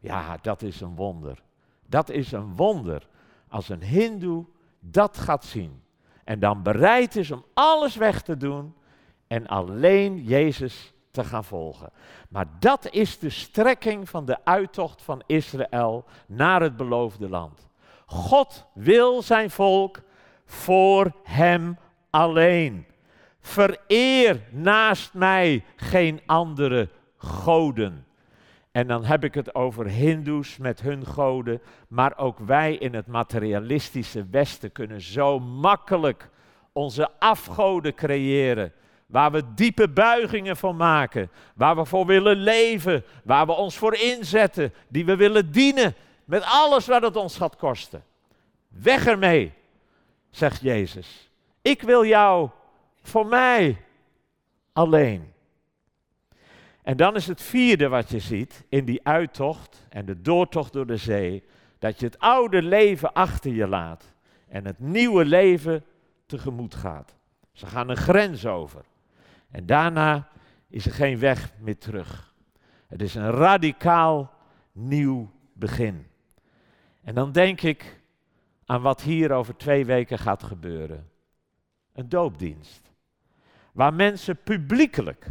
ja, 0.00 0.38
dat 0.42 0.62
is 0.62 0.80
een 0.80 0.94
wonder. 0.94 1.42
Dat 1.86 2.10
is 2.10 2.32
een 2.32 2.56
wonder. 2.56 3.06
Als 3.48 3.68
een 3.68 3.82
hindoe 3.82 4.44
dat 4.80 5.18
gaat 5.18 5.44
zien 5.44 5.82
en 6.24 6.38
dan 6.38 6.62
bereid 6.62 7.16
is 7.16 7.30
om 7.30 7.44
alles 7.54 7.96
weg 7.96 8.22
te 8.22 8.36
doen 8.36 8.74
en 9.26 9.46
alleen 9.46 10.22
Jezus 10.22 10.93
te 11.14 11.24
gaan 11.24 11.44
volgen. 11.44 11.90
Maar 12.28 12.46
dat 12.58 12.90
is 12.90 13.18
de 13.18 13.30
strekking 13.30 14.08
van 14.08 14.24
de 14.24 14.44
uittocht 14.44 15.02
van 15.02 15.22
Israël 15.26 16.04
naar 16.26 16.60
het 16.60 16.76
beloofde 16.76 17.28
land. 17.28 17.68
God 18.06 18.66
wil 18.74 19.22
zijn 19.22 19.50
volk 19.50 20.00
voor 20.44 21.12
hem 21.22 21.78
alleen. 22.10 22.86
Vereer 23.40 24.40
naast 24.50 25.14
mij 25.14 25.64
geen 25.76 26.20
andere 26.26 26.88
goden. 27.16 28.06
En 28.72 28.86
dan 28.86 29.04
heb 29.04 29.24
ik 29.24 29.34
het 29.34 29.54
over 29.54 29.86
Hindoes 29.86 30.56
met 30.56 30.80
hun 30.80 31.06
goden, 31.06 31.62
maar 31.88 32.18
ook 32.18 32.38
wij 32.38 32.74
in 32.74 32.94
het 32.94 33.06
materialistische 33.06 34.26
Westen 34.30 34.72
kunnen 34.72 35.00
zo 35.00 35.38
makkelijk 35.40 36.30
onze 36.72 37.10
afgoden 37.18 37.94
creëren. 37.94 38.72
Waar 39.06 39.32
we 39.32 39.54
diepe 39.54 39.88
buigingen 39.88 40.56
voor 40.56 40.74
maken, 40.74 41.30
waar 41.54 41.76
we 41.76 41.84
voor 41.84 42.06
willen 42.06 42.36
leven, 42.36 43.04
waar 43.24 43.46
we 43.46 43.52
ons 43.52 43.78
voor 43.78 43.94
inzetten, 43.94 44.74
die 44.88 45.04
we 45.04 45.16
willen 45.16 45.52
dienen, 45.52 45.94
met 46.24 46.42
alles 46.44 46.86
wat 46.86 47.02
het 47.02 47.16
ons 47.16 47.36
gaat 47.36 47.56
kosten. 47.56 48.04
Weg 48.68 49.06
ermee, 49.06 49.52
zegt 50.30 50.60
Jezus. 50.60 51.30
Ik 51.62 51.82
wil 51.82 52.04
jou 52.04 52.48
voor 53.02 53.26
mij 53.26 53.76
alleen. 54.72 55.32
En 56.82 56.96
dan 56.96 57.16
is 57.16 57.26
het 57.26 57.42
vierde 57.42 57.88
wat 57.88 58.10
je 58.10 58.20
ziet 58.20 58.64
in 58.68 58.84
die 58.84 59.00
uittocht 59.06 59.86
en 59.88 60.04
de 60.04 60.20
doortocht 60.20 60.72
door 60.72 60.86
de 60.86 60.96
zee, 60.96 61.44
dat 61.78 62.00
je 62.00 62.06
het 62.06 62.18
oude 62.18 62.62
leven 62.62 63.12
achter 63.12 63.52
je 63.52 63.68
laat 63.68 64.12
en 64.48 64.64
het 64.64 64.78
nieuwe 64.78 65.24
leven 65.24 65.84
tegemoet 66.26 66.74
gaat. 66.74 67.14
Ze 67.52 67.66
gaan 67.66 67.88
een 67.88 67.96
grens 67.96 68.46
over. 68.46 68.84
En 69.54 69.66
daarna 69.66 70.28
is 70.68 70.86
er 70.86 70.92
geen 70.92 71.18
weg 71.18 71.52
meer 71.58 71.78
terug. 71.78 72.34
Het 72.86 73.02
is 73.02 73.14
een 73.14 73.30
radicaal 73.30 74.32
nieuw 74.72 75.30
begin. 75.52 76.06
En 77.02 77.14
dan 77.14 77.32
denk 77.32 77.60
ik 77.60 78.00
aan 78.64 78.82
wat 78.82 79.02
hier 79.02 79.32
over 79.32 79.56
twee 79.56 79.86
weken 79.86 80.18
gaat 80.18 80.42
gebeuren. 80.42 81.10
Een 81.92 82.08
doopdienst. 82.08 82.90
Waar 83.72 83.94
mensen 83.94 84.42
publiekelijk 84.42 85.26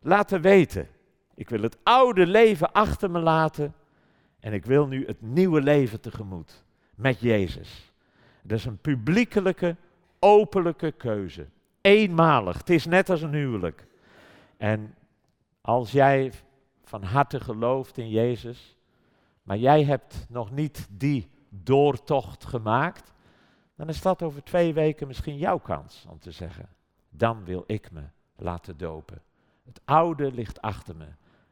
laten 0.00 0.40
weten, 0.40 0.88
ik 1.34 1.48
wil 1.48 1.62
het 1.62 1.76
oude 1.82 2.26
leven 2.26 2.72
achter 2.72 3.10
me 3.10 3.20
laten 3.20 3.74
en 4.40 4.52
ik 4.52 4.64
wil 4.64 4.86
nu 4.86 5.06
het 5.06 5.22
nieuwe 5.22 5.60
leven 5.60 6.00
tegemoet 6.00 6.64
met 6.94 7.20
Jezus. 7.20 7.92
Dat 8.42 8.58
is 8.58 8.64
een 8.64 8.80
publiekelijke, 8.80 9.76
openlijke 10.18 10.92
keuze. 10.92 11.46
Eenmalig. 11.80 12.58
Het 12.58 12.70
is 12.70 12.86
net 12.86 13.10
als 13.10 13.22
een 13.22 13.34
huwelijk. 13.34 13.86
En 14.56 14.94
als 15.60 15.92
jij 15.92 16.32
van 16.82 17.02
harte 17.02 17.40
gelooft 17.40 17.98
in 17.98 18.08
Jezus, 18.08 18.76
maar 19.42 19.56
jij 19.56 19.84
hebt 19.84 20.26
nog 20.28 20.50
niet 20.50 20.86
die 20.90 21.28
doortocht 21.48 22.44
gemaakt, 22.44 23.12
dan 23.76 23.88
is 23.88 24.02
dat 24.02 24.22
over 24.22 24.42
twee 24.42 24.74
weken 24.74 25.06
misschien 25.06 25.36
jouw 25.36 25.58
kans 25.58 26.06
om 26.08 26.18
te 26.18 26.30
zeggen, 26.30 26.68
dan 27.08 27.44
wil 27.44 27.64
ik 27.66 27.90
me 27.90 28.02
laten 28.36 28.76
dopen. 28.76 29.22
Het 29.64 29.80
oude 29.84 30.32
ligt 30.32 30.60
achter 30.60 30.96
me, 30.96 31.06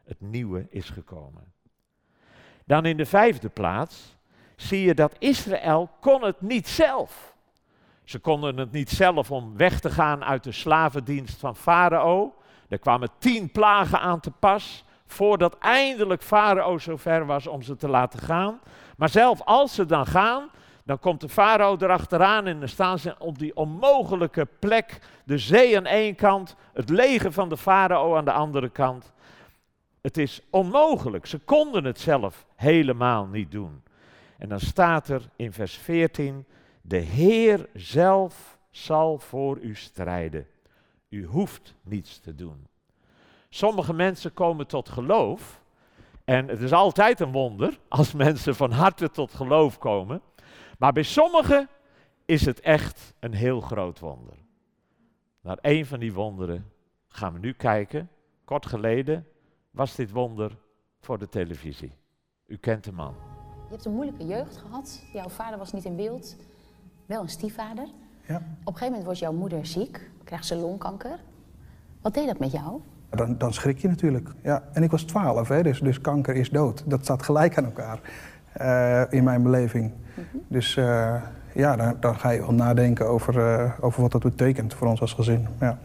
het 0.05 0.21
nieuwe 0.21 0.67
is 0.71 0.91
gekomen. 0.91 1.53
Dan 2.65 2.85
in 2.85 2.97
de 2.97 3.07
vijfde 3.07 3.49
plaats 3.49 4.17
zie 4.57 4.83
je 4.83 4.95
dat 4.95 5.17
Israël 5.19 5.91
kon 6.01 6.23
het 6.23 6.41
niet 6.41 6.69
zelf. 6.69 7.36
Ze 8.07 8.19
konden 8.19 8.57
het 8.57 8.73
niet 8.73 8.91
zelf 8.91 9.31
om 9.31 9.57
weg 9.57 9.81
te 9.81 9.91
gaan 9.91 10.25
uit 10.25 10.45
de 10.45 10.53
slavendienst 10.53 11.39
van 11.39 11.57
Farao. 11.57 12.35
Er 12.69 12.79
kwamen 12.79 13.11
tien 13.19 13.51
plagen 13.51 14.01
aan 14.01 14.21
te 14.21 14.31
pas 14.31 14.85
voordat 15.07 15.59
eindelijk 15.59 16.23
Farao 16.23 16.79
zover 16.79 17.27
was 17.27 17.47
om 17.47 17.63
ze 17.63 17.77
te 17.77 17.89
laten 17.89 18.19
gaan. 18.19 18.61
Maar 18.97 19.09
zelf 19.09 19.43
als 19.43 19.75
ze 19.75 19.87
dan 19.87 20.07
gaan, 20.07 20.51
dan 20.85 20.99
komt 20.99 21.21
de 21.21 21.29
farao 21.29 21.77
erachteraan 21.79 22.47
en 22.47 22.59
dan 22.59 22.69
staan 22.69 22.99
ze 22.99 23.15
op 23.19 23.39
die 23.39 23.57
onmogelijke 23.57 24.49
plek, 24.59 24.99
de 25.25 25.39
zee 25.39 25.77
aan 25.77 25.87
één 25.87 26.15
kant, 26.15 26.57
het 26.73 26.89
leger 26.89 27.33
van 27.33 27.49
de 27.49 27.57
farao 27.57 28.17
aan 28.17 28.25
de 28.25 28.33
andere 28.33 28.69
kant. 28.69 29.13
Het 30.01 30.17
is 30.17 30.41
onmogelijk, 30.51 31.27
ze 31.27 31.39
konden 31.39 31.85
het 31.85 32.01
zelf 32.01 32.47
helemaal 32.55 33.27
niet 33.27 33.51
doen. 33.51 33.83
En 34.39 34.49
dan 34.49 34.61
staat 34.61 35.09
er 35.09 35.23
in 35.37 35.53
vers 35.53 35.77
14, 35.77 36.47
de 36.89 36.97
Heer 36.97 37.69
zelf 37.75 38.59
zal 38.71 39.19
voor 39.19 39.59
u 39.59 39.75
strijden. 39.75 40.47
U 41.09 41.25
hoeft 41.25 41.75
niets 41.83 42.19
te 42.19 42.35
doen. 42.35 42.67
Sommige 43.49 43.93
mensen 43.93 44.33
komen 44.33 44.67
tot 44.67 44.89
geloof. 44.89 45.63
En 46.25 46.49
het 46.49 46.61
is 46.61 46.73
altijd 46.73 47.21
een 47.21 47.33
wonder 47.33 47.79
als 47.89 48.13
mensen 48.13 48.55
van 48.55 48.71
harte 48.71 49.11
tot 49.11 49.35
geloof 49.35 49.79
komen. 49.79 50.21
Maar 50.79 50.93
bij 50.93 51.03
sommigen 51.03 51.69
is 52.25 52.45
het 52.45 52.61
echt 52.61 53.15
een 53.21 53.35
heel 53.35 53.61
groot 53.61 53.99
wonder. 53.99 54.35
Naar 55.41 55.59
een 55.61 55.87
van 55.87 56.01
die 56.01 56.13
wonderen 56.13 56.73
gaan 57.09 57.33
we 57.33 57.39
nu 57.39 57.53
kijken. 57.53 58.11
Kort 58.45 58.67
geleden 58.67 59.27
was 59.71 59.95
dit 59.95 60.11
wonder 60.11 60.59
voor 61.01 61.19
de 61.19 61.29
televisie. 61.29 61.93
U 62.47 62.57
kent 62.57 62.85
de 62.85 62.93
man. 62.93 63.15
Je 63.65 63.73
hebt 63.73 63.85
een 63.85 63.93
moeilijke 63.93 64.27
jeugd 64.27 64.57
gehad. 64.57 65.07
Jouw 65.13 65.29
vader 65.29 65.59
was 65.59 65.73
niet 65.73 65.85
in 65.85 65.97
beeld. 65.97 66.37
Wel 67.07 67.23
een 67.23 67.29
stiefvader. 67.29 67.87
Ja. 68.27 68.37
Op 68.37 68.43
een 68.43 68.65
gegeven 68.65 68.87
moment 68.87 69.05
wordt 69.05 69.19
jouw 69.19 69.33
moeder 69.33 69.67
ziek. 69.67 70.11
Krijgt 70.25 70.47
ze 70.47 70.57
longkanker. 70.57 71.19
Wat 72.03 72.15
deed 72.15 72.27
dat 72.27 72.39
met 72.39 72.53
jou? 72.53 72.81
Dan, 73.11 73.39
dan 73.39 73.53
schrik 73.53 73.79
je 73.79 73.89
natuurlijk. 73.89 74.29
Ja. 74.43 74.63
En 74.73 74.83
ik 74.83 74.91
was 74.91 75.03
twaalf, 75.03 75.49
hè, 75.49 75.63
dus, 75.63 75.81
dus 75.81 76.01
kanker 76.01 76.37
is 76.37 76.51
dood. 76.51 76.83
Dat 76.87 77.03
staat 77.03 77.23
gelijk 77.23 77.59
aan 77.59 77.65
elkaar 77.65 78.01
eh, 78.53 79.03
in 79.19 79.25
mijn 79.25 79.43
beleving. 79.43 79.93
Dus 80.49 80.77
eh, 80.77 81.15
ja, 81.55 81.77
dan, 81.77 81.97
dan 82.01 82.19
ga 82.19 82.31
je 82.31 82.41
wel 82.41 82.53
nadenken 82.53 83.09
over, 83.09 83.39
eh, 83.39 83.73
over 83.81 84.03
wat 84.03 84.13
dat 84.13 84.23
betekent 84.23 84.75
voor 84.75 84.87
ons 84.87 85.01
als 85.01 85.13
gezin. 85.13 85.47
Ja. 85.61 85.79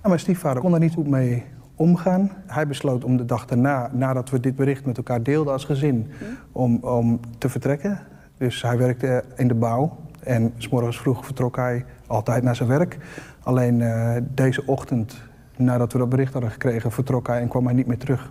En 0.00 0.08
mijn 0.08 0.20
stiefvader 0.20 0.62
kon 0.62 0.74
er 0.74 0.80
niet 0.80 0.94
goed 0.94 1.08
mee 1.08 1.44
omgaan. 1.74 2.30
Hij 2.46 2.66
besloot 2.66 3.04
om 3.04 3.16
de 3.16 3.24
dag 3.24 3.46
daarna, 3.46 3.90
nadat 3.92 4.30
we 4.30 4.40
dit 4.40 4.56
bericht 4.56 4.86
met 4.86 4.96
elkaar 4.96 5.22
deelden 5.22 5.52
als 5.52 5.64
gezin, 5.64 6.10
om, 6.52 6.76
om 6.76 7.20
te 7.38 7.48
vertrekken. 7.48 8.00
Dus 8.36 8.62
hij 8.62 8.78
werkte 8.78 9.24
in 9.36 9.48
de 9.48 9.54
bouw 9.54 9.96
en 10.20 10.52
s 10.56 10.68
morgens 10.68 11.00
vroeg 11.00 11.24
vertrok 11.24 11.56
hij 11.56 11.84
altijd 12.06 12.42
naar 12.42 12.56
zijn 12.56 12.68
werk. 12.68 12.98
Alleen 13.42 13.82
eh, 13.82 14.16
deze 14.34 14.62
ochtend, 14.66 15.22
nadat 15.56 15.92
we 15.92 15.98
dat 15.98 16.08
bericht 16.08 16.32
hadden 16.32 16.50
gekregen, 16.50 16.92
vertrok 16.92 17.26
hij 17.26 17.40
en 17.40 17.48
kwam 17.48 17.64
hij 17.64 17.74
niet 17.74 17.86
meer 17.86 17.98
terug. 17.98 18.30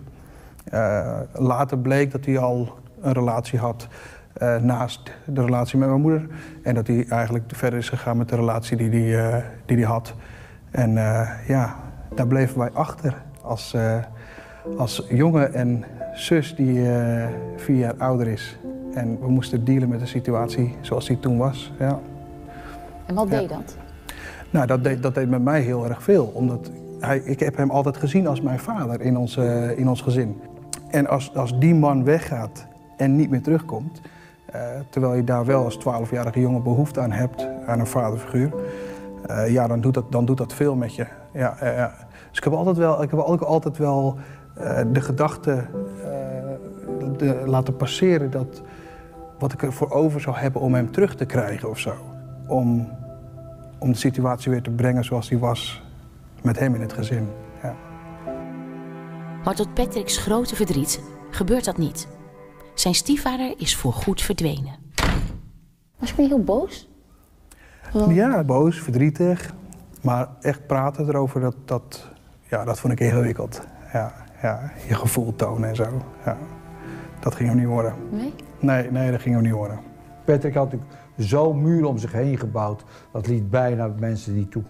Eh, 0.64 1.20
later 1.32 1.78
bleek 1.78 2.10
dat 2.10 2.24
hij 2.24 2.38
al 2.38 2.78
een 3.00 3.12
relatie 3.12 3.58
had 3.58 3.88
eh, 4.32 4.56
naast 4.56 5.00
de 5.24 5.44
relatie 5.44 5.78
met 5.78 5.88
mijn 5.88 6.00
moeder. 6.00 6.26
En 6.62 6.74
dat 6.74 6.86
hij 6.86 7.06
eigenlijk 7.08 7.44
verder 7.54 7.78
is 7.78 7.88
gegaan 7.88 8.16
met 8.16 8.28
de 8.28 8.36
relatie 8.36 8.76
die 8.76 8.90
hij, 8.90 9.26
eh, 9.26 9.44
die 9.66 9.76
hij 9.76 9.86
had. 9.86 10.14
En 10.70 10.92
ja, 11.46 11.76
daar 12.14 12.26
bleven 12.26 12.58
wij 12.58 12.70
achter 12.72 13.22
als, 13.42 13.76
als 14.76 15.06
jongen 15.08 15.54
en 15.54 15.84
zus 16.14 16.54
die 16.54 16.86
vier 17.56 17.76
jaar 17.76 17.94
ouder 17.98 18.26
is. 18.26 18.58
En 18.94 19.18
we 19.20 19.28
moesten 19.28 19.64
dealen 19.64 19.88
met 19.88 20.00
de 20.00 20.06
situatie 20.06 20.74
zoals 20.80 21.06
die 21.06 21.20
toen 21.20 21.38
was. 21.38 21.72
Ja. 21.78 21.98
En 23.06 23.14
wat 23.14 23.28
Ja. 23.28 23.38
deed 23.38 23.48
dat? 23.48 23.76
Nou, 24.50 24.66
dat 24.66 24.84
deed, 24.84 25.02
dat 25.02 25.14
deed 25.14 25.28
met 25.30 25.42
mij 25.42 25.60
heel 25.60 25.84
erg 25.88 26.02
veel. 26.02 26.30
Omdat 26.34 26.70
hij, 27.00 27.18
ik 27.18 27.40
heb 27.40 27.56
hem 27.56 27.70
altijd 27.70 27.96
gezien 27.96 28.26
als 28.26 28.40
mijn 28.40 28.58
vader 28.58 29.00
in 29.00 29.16
ons, 29.16 29.36
eh, 29.36 29.78
in 29.78 29.88
ons 29.88 30.00
gezin. 30.00 30.40
En 30.90 31.06
als, 31.06 31.34
als 31.34 31.58
die 31.58 31.74
man 31.74 32.04
weggaat 32.04 32.66
en 32.96 33.16
niet 33.16 33.30
meer 33.30 33.42
terugkomt... 33.42 34.00
eh, 34.46 34.60
terwijl 34.90 35.14
je 35.14 35.24
daar 35.24 35.44
wel 35.44 35.64
als 35.64 35.78
12-jarige 35.78 36.40
jongen 36.40 36.62
behoefte 36.62 37.00
aan 37.00 37.12
hebt, 37.12 37.48
aan 37.66 37.80
een 37.80 37.86
vaderfiguur... 37.86 38.52
eh, 39.26 39.52
ja, 39.52 39.66
dan 39.66 39.80
doet, 39.80 39.94
dat, 39.94 40.12
dan 40.12 40.24
doet 40.24 40.38
dat 40.38 40.52
veel 40.54 40.74
met 40.76 40.94
je. 40.94 41.06
Ja. 41.32 41.56
Dus 42.28 42.38
ik 42.38 42.44
heb 42.44 42.52
altijd 42.52 42.76
wel, 42.76 43.02
ik 43.02 43.10
heb 43.10 43.20
ook 43.20 43.40
altijd 43.40 43.78
wel 43.78 44.16
de 44.92 45.00
gedachte 45.00 45.64
de- 47.16 47.42
laten 47.46 47.76
passeren... 47.76 48.30
dat 48.30 48.62
wat 49.40 49.52
ik 49.52 49.62
ervoor 49.62 49.90
over 49.90 50.20
zou 50.20 50.36
hebben 50.36 50.60
om 50.60 50.74
hem 50.74 50.90
terug 50.90 51.16
te 51.16 51.24
krijgen 51.24 51.70
of 51.70 51.78
zo. 51.78 51.94
Om, 52.46 52.88
om 53.78 53.92
de 53.92 53.98
situatie 53.98 54.50
weer 54.50 54.62
te 54.62 54.70
brengen 54.70 55.04
zoals 55.04 55.28
die 55.28 55.38
was 55.38 55.82
met 56.42 56.58
hem 56.58 56.74
in 56.74 56.80
het 56.80 56.92
gezin. 56.92 57.28
Ja. 57.62 57.76
Maar 59.44 59.54
tot 59.54 59.74
Patrick's 59.74 60.16
grote 60.16 60.56
verdriet 60.56 61.02
gebeurt 61.30 61.64
dat 61.64 61.76
niet. 61.76 62.08
Zijn 62.74 62.94
stiefvader 62.94 63.54
is 63.56 63.76
voorgoed 63.76 64.22
verdwenen. 64.22 64.78
Was 65.98 66.10
je 66.10 66.14
niet 66.16 66.28
heel 66.28 66.44
boos? 66.44 66.88
ja, 68.08 68.44
boos, 68.44 68.80
verdrietig. 68.80 69.52
Maar 70.02 70.28
echt 70.40 70.66
praten 70.66 71.08
erover, 71.08 71.40
dat, 71.40 71.56
dat, 71.64 72.08
ja, 72.48 72.64
dat 72.64 72.80
vond 72.80 72.92
ik 72.92 73.00
ingewikkeld. 73.00 73.60
Ja, 73.92 74.12
ja, 74.42 74.72
je 74.88 74.94
gevoel 74.94 75.36
tonen 75.36 75.68
en 75.68 75.76
zo. 75.76 76.02
Ja. 76.24 76.36
Dat 77.20 77.34
ging 77.34 77.48
hem 77.48 77.58
niet 77.58 77.66
worden. 77.66 77.94
Nee? 78.10 78.34
Nee, 78.60 78.90
nee, 78.90 79.10
dat 79.10 79.20
ging 79.20 79.34
hem 79.34 79.44
niet 79.44 79.52
worden. 79.52 79.78
Patrick 80.24 80.54
had 80.54 80.64
natuurlijk 80.72 80.92
zo'n 81.16 81.62
muur 81.62 81.84
om 81.84 81.98
zich 81.98 82.12
heen 82.12 82.38
gebouwd. 82.38 82.84
Dat 83.12 83.26
liet 83.26 83.50
bijna 83.50 83.90
mensen 83.98 84.34
niet 84.34 84.50
toe. 84.50 84.62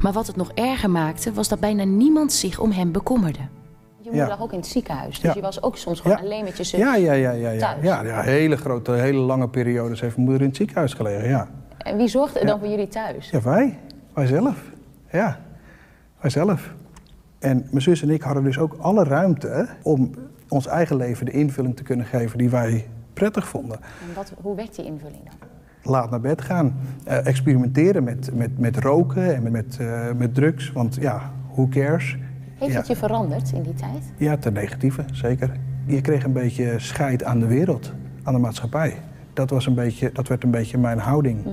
Maar 0.00 0.12
wat 0.12 0.26
het 0.26 0.36
nog 0.36 0.50
erger 0.54 0.90
maakte, 0.90 1.32
was 1.32 1.48
dat 1.48 1.60
bijna 1.60 1.84
niemand 1.84 2.32
zich 2.32 2.58
om 2.60 2.70
hem 2.70 2.92
bekommerde. 2.92 3.38
Je 3.38 4.04
moeder 4.04 4.22
Ja. 4.22 4.28
lag 4.28 4.40
ook 4.42 4.52
in 4.52 4.58
het 4.58 4.66
ziekenhuis. 4.66 5.14
Dus 5.20 5.22
Ja. 5.30 5.34
je 5.34 5.40
was 5.40 5.62
ook 5.62 5.76
soms 5.76 6.00
gewoon 6.00 6.16
Ja. 6.16 6.22
alleen 6.22 6.44
met 6.44 6.56
je 6.56 6.64
zus. 6.64 6.78
Ja, 6.80 6.96
ja, 6.96 7.12
ja, 7.12 7.30
ja, 7.30 7.50
ja. 7.50 7.58
thuis. 7.58 7.82
ja, 7.84 8.02
ja 8.04 8.20
hele 8.20 8.56
grote, 8.56 8.92
hele 8.92 9.18
lange 9.18 9.48
periodes 9.48 10.00
heeft 10.00 10.12
mijn 10.16 10.24
moeder 10.28 10.42
in 10.42 10.48
het 10.48 10.56
ziekenhuis 10.56 10.92
gelegen, 10.94 11.28
ja. 11.28 11.48
En 11.78 11.96
wie 11.96 12.08
zorgde 12.08 12.38
er 12.38 12.44
Ja. 12.44 12.50
dan 12.50 12.60
voor 12.60 12.68
jullie 12.68 12.88
thuis? 12.88 13.30
Ja, 13.30 13.40
wij. 13.42 13.78
Wij 14.14 14.26
zelf. 14.26 14.62
Ja, 15.12 15.38
wij 16.20 16.30
zelf. 16.30 16.74
En 17.38 17.66
mijn 17.70 17.82
zus 17.82 18.02
en 18.02 18.10
ik 18.10 18.22
hadden 18.22 18.42
dus 18.44 18.58
ook 18.58 18.76
alle 18.78 19.04
ruimte 19.04 19.68
om 19.82 20.10
ons 20.48 20.66
eigen 20.66 20.96
leven 20.96 21.26
de 21.26 21.32
invulling 21.32 21.76
te 21.76 21.82
kunnen 21.82 22.06
geven 22.06 22.38
die 22.38 22.50
wij 22.50 22.88
prettig 23.18 23.48
vonden. 23.48 23.78
En 23.80 24.14
wat, 24.14 24.32
hoe 24.40 24.56
werd 24.56 24.74
die 24.74 24.84
invulling 24.84 25.22
dan? 25.24 25.48
Laat 25.92 26.10
naar 26.10 26.20
bed 26.20 26.42
gaan, 26.42 26.74
eh, 27.04 27.26
experimenteren 27.26 28.04
met, 28.04 28.34
met, 28.34 28.58
met 28.58 28.76
roken 28.76 29.34
en 29.34 29.42
met, 29.42 29.52
met, 29.52 29.76
eh, 29.80 30.12
met 30.16 30.34
drugs, 30.34 30.72
want 30.72 30.94
ja, 31.00 31.30
who 31.52 31.68
cares? 31.68 32.16
Heeft 32.58 32.72
ja. 32.72 32.78
het 32.78 32.86
je 32.86 32.96
veranderd 32.96 33.52
in 33.52 33.62
die 33.62 33.74
tijd? 33.74 34.02
Ja, 34.16 34.36
ten 34.36 34.52
negatieve, 34.52 35.04
zeker. 35.12 35.50
Je 35.86 36.00
kreeg 36.00 36.24
een 36.24 36.32
beetje 36.32 36.78
scheid 36.78 37.24
aan 37.24 37.38
de 37.38 37.46
wereld, 37.46 37.92
aan 38.22 38.32
de 38.32 38.38
maatschappij. 38.38 38.96
Dat, 39.32 39.50
was 39.50 39.66
een 39.66 39.74
beetje, 39.74 40.12
dat 40.12 40.28
werd 40.28 40.42
een 40.42 40.50
beetje 40.50 40.78
mijn 40.78 40.98
houding. 40.98 41.46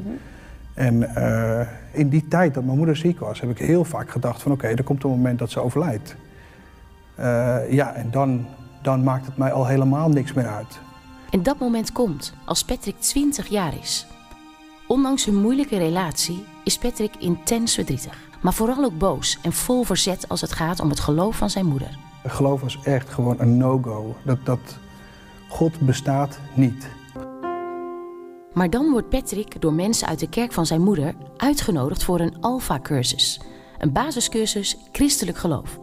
En 0.74 1.16
eh, 1.16 1.68
in 1.92 2.10
die 2.10 2.28
tijd 2.28 2.54
dat 2.54 2.64
mijn 2.64 2.78
moeder 2.78 2.96
ziek 2.96 3.20
was, 3.20 3.42
heb 3.42 3.50
ik 3.50 3.58
heel 3.58 3.84
vaak 3.84 4.10
gedacht 4.10 4.42
van 4.42 4.52
oké, 4.52 4.68
er 4.68 4.84
komt 4.84 5.04
een 5.04 5.10
moment 5.10 5.40
dat 5.40 5.52
ze 5.52 5.60
overlijdt. 5.60 6.16
Ja, 7.70 7.94
en 7.94 8.12
dan, 8.12 8.46
dan 8.82 9.04
maakt 9.04 9.26
het 9.26 9.38
mij 9.38 9.52
al 9.52 9.68
helemaal 9.68 10.10
niks 10.10 10.34
meer 10.34 10.48
uit. 10.48 10.80
En 11.36 11.44
dat 11.44 11.60
moment 11.60 11.92
komt 11.92 12.34
als 12.46 12.64
Patrick 12.64 13.00
20 13.00 13.48
jaar 13.48 13.78
is. 13.80 14.08
Ondanks 14.88 15.26
hun 15.26 15.36
moeilijke 15.36 15.78
relatie 15.78 16.44
is 16.64 16.78
Patrick 16.78 17.16
intens 17.16 17.74
verdrietig. 17.74 18.18
Maar 18.42 18.54
vooral 18.54 18.84
ook 18.84 18.98
boos 18.98 19.40
en 19.42 19.54
vol 19.54 19.84
verzet 19.84 20.30
als 20.30 20.42
het 20.42 20.52
gaat 20.52 20.80
om 20.80 20.90
het 20.90 21.00
geloof 21.00 21.36
van 21.36 21.50
zijn 21.50 21.66
moeder. 21.66 21.98
Geloof 22.26 22.62
was 22.62 22.80
echt 22.84 23.10
gewoon 23.10 23.40
een 23.40 23.58
no-go. 23.58 24.16
Dat, 24.24 24.46
dat 24.46 24.60
God 25.50 25.80
bestaat 25.80 26.40
niet. 26.54 26.90
Maar 28.54 28.70
dan 28.70 28.92
wordt 28.92 29.10
Patrick 29.10 29.62
door 29.62 29.74
mensen 29.74 30.08
uit 30.08 30.20
de 30.20 30.30
kerk 30.30 30.52
van 30.52 30.66
zijn 30.66 30.82
moeder 30.82 31.14
uitgenodigd 31.38 32.04
voor 32.04 32.20
een 32.20 32.42
Alpha-cursus. 32.42 33.42
een 33.78 33.92
basiscursus 33.92 34.78
christelijk 34.92 35.38
geloof. 35.38 35.80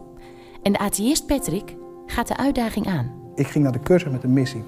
En 0.61 0.71
de 0.71 0.79
atheïst 0.79 1.25
Patrick 1.25 1.75
gaat 2.05 2.27
de 2.27 2.37
uitdaging 2.37 2.87
aan. 2.87 3.11
Ik 3.35 3.47
ging 3.47 3.63
naar 3.63 3.73
de 3.73 3.79
cursus 3.79 4.11
met 4.11 4.23
een 4.23 4.33
missie. 4.33 4.63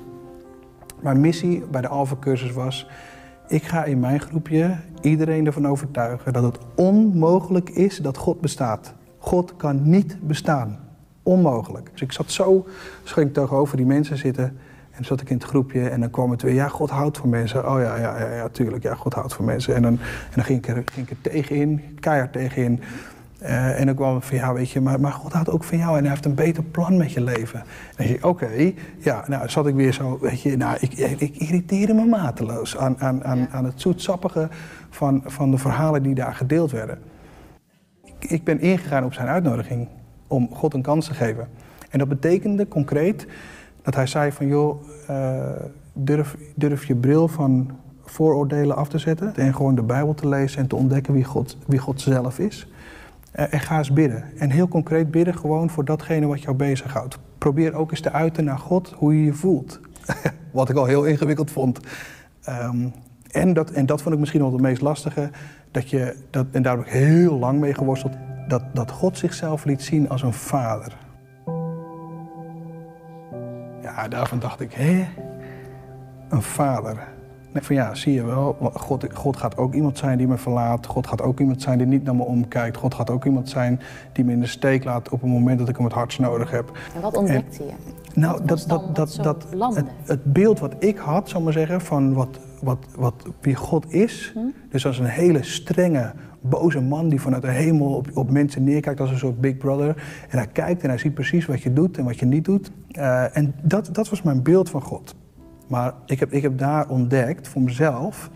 Mijn 1.05 1.19
missie 1.19 1.63
bij 1.71 1.81
de 1.81 1.87
Alpha-cursus 1.87 2.51
was... 2.51 2.89
ik 3.47 3.63
ga 3.63 3.83
in 3.83 3.99
mijn 3.99 4.19
groepje 4.19 4.75
iedereen 5.01 5.45
ervan 5.45 5.67
overtuigen... 5.67 6.33
dat 6.33 6.43
het 6.43 6.57
onmogelijk 6.75 7.69
is 7.69 7.97
dat 7.97 8.17
God 8.17 8.41
bestaat. 8.41 8.93
God 9.17 9.55
kan 9.55 9.89
niet 9.89 10.17
bestaan. 10.21 10.79
Onmogelijk. 11.23 11.89
Dus 11.91 12.01
ik 12.01 12.11
zat 12.11 12.31
zo, 12.31 12.65
dus 13.01 13.11
ging 13.11 13.27
ik 13.27 13.33
tegenover 13.33 13.77
die 13.77 13.85
mensen 13.85 14.17
zitten... 14.17 14.57
en 14.91 15.05
zat 15.05 15.21
ik 15.21 15.29
in 15.29 15.35
het 15.35 15.45
groepje 15.45 15.89
en 15.89 15.99
dan 15.99 16.09
kwam 16.09 16.31
het 16.31 16.41
weer... 16.41 16.53
ja, 16.53 16.67
God 16.67 16.89
houdt 16.89 17.17
van 17.17 17.29
mensen. 17.29 17.71
Oh 17.71 17.81
ja, 17.81 17.95
ja, 17.95 18.19
ja, 18.19 18.33
ja 18.35 18.49
tuurlijk, 18.49 18.83
ja, 18.83 18.95
God 18.95 19.13
houdt 19.13 19.33
van 19.33 19.45
mensen. 19.45 19.75
En 19.75 19.81
dan, 19.81 19.91
en 20.01 20.31
dan 20.35 20.43
ging, 20.43 20.57
ik 20.57 20.67
er, 20.67 20.83
ging 20.85 21.09
ik 21.09 21.17
er 21.23 21.31
tegenin, 21.31 21.81
keihard 21.99 22.33
tegenin... 22.33 22.79
Uh, 23.45 23.79
en 23.79 23.85
dan 23.85 23.95
kwam 23.95 24.21
van, 24.21 24.37
ja, 24.37 24.53
weet 24.53 24.69
je, 24.69 24.81
maar, 24.81 24.99
maar 24.99 25.11
God 25.11 25.33
houdt 25.33 25.49
ook 25.49 25.63
van 25.63 25.77
jou 25.77 25.97
en 25.97 26.01
hij 26.01 26.09
heeft 26.09 26.25
een 26.25 26.35
beter 26.35 26.63
plan 26.63 26.97
met 26.97 27.11
je 27.11 27.21
leven. 27.21 27.59
En 27.59 27.65
dan 27.95 28.05
denk 28.05 28.19
je, 28.19 28.27
oké, 28.27 28.73
ja, 28.97 29.23
nou 29.27 29.49
zat 29.49 29.67
ik 29.67 29.75
weer 29.75 29.93
zo, 29.93 30.17
weet 30.21 30.41
je, 30.41 30.57
nou, 30.57 30.77
ik, 30.79 30.93
ik 31.17 31.37
irriteerde 31.37 31.93
me 31.93 32.05
mateloos 32.05 32.77
aan, 32.77 32.99
aan, 32.99 33.23
aan, 33.23 33.47
aan 33.51 33.65
het 33.65 33.81
zoetsappige 33.81 34.47
van, 34.89 35.21
van 35.25 35.51
de 35.51 35.57
verhalen 35.57 36.03
die 36.03 36.15
daar 36.15 36.35
gedeeld 36.35 36.71
werden. 36.71 36.99
Ik, 38.03 38.29
ik 38.29 38.43
ben 38.43 38.59
ingegaan 38.59 39.03
op 39.03 39.13
zijn 39.13 39.27
uitnodiging 39.27 39.87
om 40.27 40.49
God 40.53 40.73
een 40.73 40.81
kans 40.81 41.05
te 41.05 41.13
geven. 41.13 41.47
En 41.89 41.99
dat 41.99 42.07
betekende 42.07 42.67
concreet 42.67 43.27
dat 43.81 43.95
hij 43.95 44.07
zei 44.07 44.31
van, 44.31 44.47
joh, 44.47 44.83
uh, 45.09 45.39
durf, 45.93 46.35
durf 46.55 46.85
je 46.85 46.95
bril 46.95 47.27
van 47.27 47.71
vooroordelen 48.05 48.75
af 48.75 48.89
te 48.89 48.97
zetten 48.97 49.35
en 49.35 49.55
gewoon 49.55 49.75
de 49.75 49.83
Bijbel 49.83 50.13
te 50.13 50.27
lezen 50.27 50.59
en 50.59 50.67
te 50.67 50.75
ontdekken 50.75 51.13
wie 51.13 51.23
God, 51.23 51.57
wie 51.67 51.79
God 51.79 52.01
zelf 52.01 52.39
is. 52.39 52.67
Uh, 53.35 53.53
en 53.53 53.59
ga 53.59 53.77
eens 53.77 53.93
bidden. 53.93 54.23
En 54.37 54.49
heel 54.49 54.67
concreet 54.67 55.11
bidden 55.11 55.37
gewoon 55.37 55.69
voor 55.69 55.85
datgene 55.85 56.25
wat 56.25 56.41
jou 56.41 56.55
bezighoudt. 56.55 57.19
Probeer 57.37 57.73
ook 57.73 57.91
eens 57.91 58.01
te 58.01 58.11
uiten 58.11 58.43
naar 58.43 58.59
God 58.59 58.93
hoe 58.97 59.17
je 59.17 59.25
je 59.25 59.33
voelt. 59.33 59.79
wat 60.51 60.69
ik 60.69 60.75
al 60.75 60.85
heel 60.85 61.05
ingewikkeld 61.05 61.51
vond. 61.51 61.79
Um, 62.49 62.93
en, 63.31 63.53
dat, 63.53 63.71
en 63.71 63.85
dat 63.85 64.01
vond 64.01 64.13
ik 64.13 64.19
misschien 64.19 64.41
wel 64.41 64.51
het 64.51 64.61
meest 64.61 64.81
lastige. 64.81 65.29
Dat 65.71 65.89
je, 65.89 66.15
dat, 66.29 66.45
en 66.51 66.61
daar 66.61 66.77
heb 66.77 66.85
ik 66.85 66.91
heel 66.91 67.39
lang 67.39 67.59
mee 67.59 67.73
geworsteld. 67.73 68.13
Dat, 68.47 68.63
dat 68.73 68.91
God 68.91 69.17
zichzelf 69.17 69.65
liet 69.65 69.81
zien 69.81 70.09
als 70.09 70.21
een 70.21 70.33
vader. 70.33 70.97
Ja, 73.81 74.07
daarvan 74.07 74.39
dacht 74.39 74.59
ik, 74.59 74.73
hé? 74.73 75.07
Een 76.29 76.41
vader. 76.41 77.07
Van 77.63 77.75
ja, 77.75 77.95
zie 77.95 78.13
je 78.13 78.25
wel, 78.25 78.57
God, 78.73 79.05
God 79.13 79.37
gaat 79.37 79.57
ook 79.57 79.73
iemand 79.73 79.97
zijn 79.97 80.17
die 80.17 80.27
me 80.27 80.37
verlaat. 80.37 80.85
God 80.85 81.07
gaat 81.07 81.21
ook 81.21 81.39
iemand 81.39 81.61
zijn 81.61 81.77
die 81.77 81.87
niet 81.87 82.03
naar 82.03 82.15
me 82.15 82.23
omkijkt. 82.23 82.77
God 82.77 82.93
gaat 82.93 83.09
ook 83.09 83.25
iemand 83.25 83.49
zijn 83.49 83.79
die 84.13 84.25
me 84.25 84.31
in 84.31 84.39
de 84.39 84.47
steek 84.47 84.83
laat 84.83 85.09
op 85.09 85.21
het 85.21 85.29
moment 85.29 85.59
dat 85.59 85.69
ik 85.69 85.75
hem 85.75 85.85
het 85.85 85.93
hardst 85.93 86.19
nodig 86.19 86.51
heb. 86.51 86.71
En 86.95 87.01
wat 87.01 87.17
ontdekte 87.17 87.63
je? 87.63 87.71
Nou, 88.13 88.45
dat, 88.45 88.65
dat, 88.67 88.95
dat, 88.95 89.19
dat, 89.21 89.45
het, 89.75 89.85
het, 90.05 90.33
beeld 90.33 90.59
wat 90.59 90.75
ik 90.79 90.97
had, 90.97 91.29
zal 91.29 91.41
maar 91.41 91.53
zeggen, 91.53 91.81
van 91.81 92.13
wat, 92.13 92.39
wat, 92.61 92.85
wat, 92.95 93.13
wie 93.41 93.55
God 93.55 93.93
is. 93.93 94.31
Hm? 94.33 94.39
Dus 94.69 94.85
als 94.85 94.99
een 94.99 95.05
hele 95.05 95.43
strenge, 95.43 96.13
boze 96.41 96.81
man 96.81 97.09
die 97.09 97.21
vanuit 97.21 97.41
de 97.41 97.51
hemel 97.51 97.95
op, 97.95 98.07
op 98.13 98.31
mensen 98.31 98.63
neerkijkt 98.63 98.99
als 98.99 99.11
een 99.11 99.17
soort 99.17 99.41
big 99.41 99.57
brother. 99.57 100.03
En 100.29 100.37
hij 100.37 100.47
kijkt 100.47 100.83
en 100.83 100.89
hij 100.89 100.97
ziet 100.97 101.13
precies 101.13 101.45
wat 101.45 101.61
je 101.61 101.73
doet 101.73 101.97
en 101.97 102.05
wat 102.05 102.19
je 102.19 102.25
niet 102.25 102.45
doet. 102.45 102.71
Uh, 102.91 103.37
en 103.37 103.55
dat, 103.61 103.89
dat 103.91 104.09
was 104.09 104.21
mijn 104.21 104.43
beeld 104.43 104.69
van 104.69 104.81
God. 104.81 105.15
Maar 105.67 105.93
ik 106.05 106.19
heb, 106.19 106.31
ik 106.31 106.41
heb 106.41 106.57
daar 106.57 106.89
ontdekt 106.89 107.47
voor 107.47 107.61
mezelf 107.61 108.29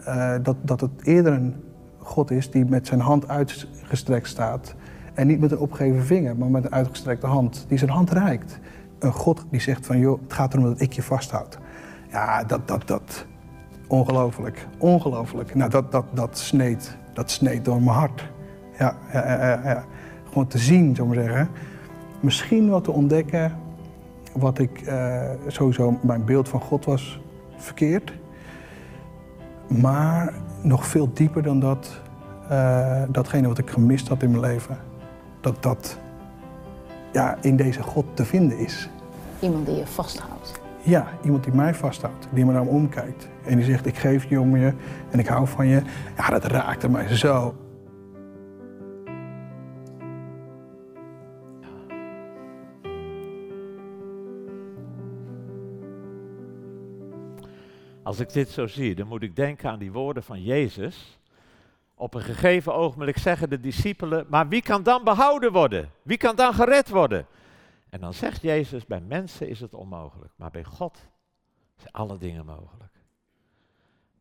uh, 0.00 0.34
dat, 0.42 0.56
dat 0.62 0.80
het 0.80 0.90
eerder 1.02 1.32
een 1.32 1.54
God 1.98 2.30
is 2.30 2.50
die 2.50 2.64
met 2.64 2.86
zijn 2.86 3.00
hand 3.00 3.28
uitgestrekt 3.28 4.28
staat. 4.28 4.74
En 5.14 5.26
niet 5.26 5.40
met 5.40 5.50
een 5.50 5.58
opgeven 5.58 6.04
vinger, 6.04 6.36
maar 6.36 6.48
met 6.48 6.64
een 6.64 6.72
uitgestrekte 6.72 7.26
hand. 7.26 7.64
Die 7.68 7.78
zijn 7.78 7.90
hand 7.90 8.10
reikt. 8.10 8.58
Een 8.98 9.12
God 9.12 9.44
die 9.50 9.60
zegt 9.60 9.86
van, 9.86 9.98
joh, 9.98 10.22
het 10.22 10.32
gaat 10.32 10.52
erom 10.52 10.64
dat 10.64 10.80
ik 10.80 10.92
je 10.92 11.02
vasthoud. 11.02 11.58
Ja, 12.10 12.44
dat, 12.44 12.68
dat, 12.68 12.86
dat. 12.86 13.26
Ongelooflijk. 13.88 14.66
Ongelooflijk. 14.78 15.54
Nou, 15.54 15.70
dat, 15.70 15.92
dat, 15.92 16.04
dat, 16.12 16.38
sneed, 16.38 16.96
dat 17.12 17.30
sneed 17.30 17.64
door 17.64 17.82
mijn 17.82 17.96
hart. 17.96 18.30
Ja, 18.78 18.96
ja, 19.12 19.26
ja, 19.26 19.60
ja. 19.64 19.84
Gewoon 20.28 20.46
te 20.46 20.58
zien, 20.58 20.94
zou 20.94 21.08
ik 21.08 21.14
maar 21.14 21.24
zeggen. 21.24 21.48
Misschien 22.20 22.68
wat 22.68 22.84
te 22.84 22.90
ontdekken 22.90 23.52
wat 24.38 24.58
ik 24.58 24.80
uh, 24.80 25.20
sowieso, 25.46 25.98
mijn 26.02 26.24
beeld 26.24 26.48
van 26.48 26.60
God 26.60 26.84
was 26.84 27.20
verkeerd. 27.56 28.12
Maar 29.66 30.34
nog 30.62 30.86
veel 30.86 31.10
dieper 31.12 31.42
dan 31.42 31.60
dat, 31.60 32.00
uh, 32.50 33.02
datgene 33.08 33.48
wat 33.48 33.58
ik 33.58 33.70
gemist 33.70 34.08
had 34.08 34.22
in 34.22 34.30
mijn 34.30 34.42
leven, 34.42 34.78
dat 35.40 35.62
dat 35.62 35.98
ja, 37.12 37.36
in 37.40 37.56
deze 37.56 37.82
God 37.82 38.04
te 38.14 38.24
vinden 38.24 38.58
is. 38.58 38.90
Iemand 39.40 39.66
die 39.66 39.76
je 39.76 39.86
vasthoudt. 39.86 40.60
Ja, 40.82 41.06
iemand 41.24 41.44
die 41.44 41.52
mij 41.52 41.74
vasthoudt, 41.74 42.28
die 42.30 42.44
me 42.44 42.52
naar 42.52 42.64
me 42.64 42.70
omkijkt. 42.70 43.28
En 43.44 43.56
die 43.56 43.64
zegt, 43.64 43.86
ik 43.86 43.96
geef 43.96 44.24
je 44.24 44.40
om 44.40 44.56
je 44.56 44.72
en 45.10 45.18
ik 45.18 45.26
hou 45.26 45.46
van 45.46 45.66
je. 45.66 45.82
Ja, 46.16 46.28
dat 46.28 46.44
raakte 46.44 46.88
mij 46.88 47.16
zo. 47.16 47.54
Als 58.06 58.20
ik 58.20 58.32
dit 58.32 58.48
zo 58.48 58.66
zie, 58.66 58.94
dan 58.94 59.06
moet 59.06 59.22
ik 59.22 59.36
denken 59.36 59.70
aan 59.70 59.78
die 59.78 59.92
woorden 59.92 60.22
van 60.22 60.42
Jezus. 60.42 61.18
Op 61.94 62.14
een 62.14 62.22
gegeven 62.22 62.74
ogenblik 62.74 63.18
zeggen 63.18 63.50
de 63.50 63.60
discipelen, 63.60 64.26
maar 64.28 64.48
wie 64.48 64.62
kan 64.62 64.82
dan 64.82 65.04
behouden 65.04 65.52
worden? 65.52 65.90
Wie 66.02 66.16
kan 66.16 66.36
dan 66.36 66.54
gered 66.54 66.88
worden? 66.88 67.26
En 67.88 68.00
dan 68.00 68.14
zegt 68.14 68.42
Jezus, 68.42 68.86
bij 68.86 69.00
mensen 69.00 69.48
is 69.48 69.60
het 69.60 69.74
onmogelijk, 69.74 70.32
maar 70.36 70.50
bij 70.50 70.64
God 70.64 70.98
zijn 71.76 71.92
alle 71.92 72.18
dingen 72.18 72.46
mogelijk. 72.46 72.92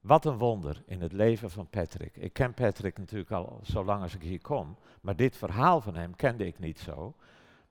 Wat 0.01 0.25
een 0.25 0.37
wonder 0.37 0.83
in 0.85 1.01
het 1.01 1.11
leven 1.11 1.51
van 1.51 1.67
Patrick. 1.67 2.15
Ik 2.15 2.33
ken 2.33 2.53
Patrick 2.53 2.97
natuurlijk 2.97 3.31
al 3.31 3.59
zo 3.63 3.83
lang 3.83 4.01
als 4.01 4.15
ik 4.15 4.21
hier 4.21 4.41
kom, 4.41 4.77
maar 5.01 5.15
dit 5.15 5.37
verhaal 5.37 5.81
van 5.81 5.95
hem 5.95 6.15
kende 6.15 6.45
ik 6.45 6.59
niet 6.59 6.79
zo. 6.79 7.15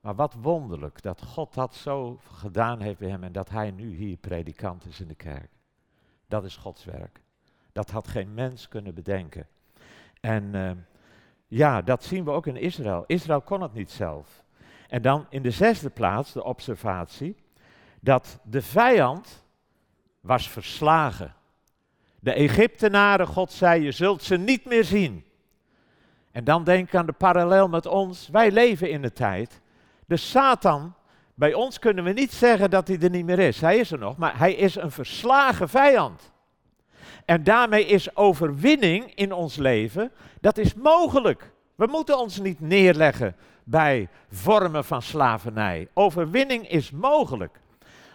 Maar 0.01 0.15
wat 0.15 0.33
wonderlijk 0.33 1.01
dat 1.01 1.23
God 1.23 1.53
dat 1.53 1.75
zo 1.75 2.19
gedaan 2.31 2.79
heeft 2.79 2.99
bij 2.99 3.09
hem 3.09 3.23
en 3.23 3.31
dat 3.31 3.49
hij 3.49 3.71
nu 3.71 3.95
hier 3.95 4.17
predikant 4.17 4.85
is 4.85 4.99
in 4.99 5.07
de 5.07 5.15
kerk. 5.15 5.53
Dat 6.27 6.43
is 6.43 6.55
Gods 6.55 6.85
werk. 6.85 7.21
Dat 7.71 7.89
had 7.89 8.07
geen 8.07 8.33
mens 8.33 8.67
kunnen 8.67 8.93
bedenken. 8.93 9.47
En 10.19 10.43
uh, 10.53 10.71
ja, 11.47 11.81
dat 11.81 12.03
zien 12.03 12.23
we 12.23 12.31
ook 12.31 12.47
in 12.47 12.57
Israël. 12.57 13.03
Israël 13.07 13.41
kon 13.41 13.61
het 13.61 13.73
niet 13.73 13.91
zelf. 13.91 14.43
En 14.87 15.01
dan 15.01 15.25
in 15.29 15.41
de 15.41 15.51
zesde 15.51 15.89
plaats 15.89 16.31
de 16.31 16.43
observatie 16.43 17.35
dat 17.99 18.39
de 18.43 18.61
vijand 18.61 19.43
was 20.19 20.49
verslagen. 20.49 21.35
De 22.19 22.33
Egyptenaren, 22.33 23.27
God 23.27 23.51
zei, 23.51 23.83
je 23.83 23.91
zult 23.91 24.23
ze 24.23 24.37
niet 24.37 24.65
meer 24.65 24.83
zien. 24.83 25.25
En 26.31 26.43
dan 26.43 26.63
denk 26.63 26.95
aan 26.95 27.05
de 27.05 27.11
parallel 27.11 27.67
met 27.67 27.85
ons. 27.85 28.27
Wij 28.27 28.51
leven 28.51 28.89
in 28.89 29.01
de 29.01 29.13
tijd. 29.13 29.61
De 30.05 30.17
Satan 30.17 30.95
bij 31.35 31.53
ons 31.53 31.79
kunnen 31.79 32.03
we 32.03 32.11
niet 32.11 32.33
zeggen 32.33 32.69
dat 32.69 32.87
hij 32.87 32.99
er 32.99 33.09
niet 33.09 33.25
meer 33.25 33.39
is. 33.39 33.61
Hij 33.61 33.77
is 33.77 33.91
er 33.91 33.99
nog, 33.99 34.17
maar 34.17 34.37
hij 34.37 34.53
is 34.53 34.75
een 34.75 34.91
verslagen 34.91 35.69
vijand. 35.69 36.33
En 37.25 37.43
daarmee 37.43 37.85
is 37.85 38.15
overwinning 38.15 39.15
in 39.15 39.31
ons 39.31 39.55
leven, 39.55 40.11
dat 40.41 40.57
is 40.57 40.73
mogelijk. 40.73 41.51
We 41.75 41.85
moeten 41.85 42.19
ons 42.19 42.39
niet 42.39 42.59
neerleggen 42.59 43.35
bij 43.63 44.09
vormen 44.29 44.85
van 44.85 45.01
slavernij. 45.01 45.87
Overwinning 45.93 46.69
is 46.69 46.91
mogelijk. 46.91 47.59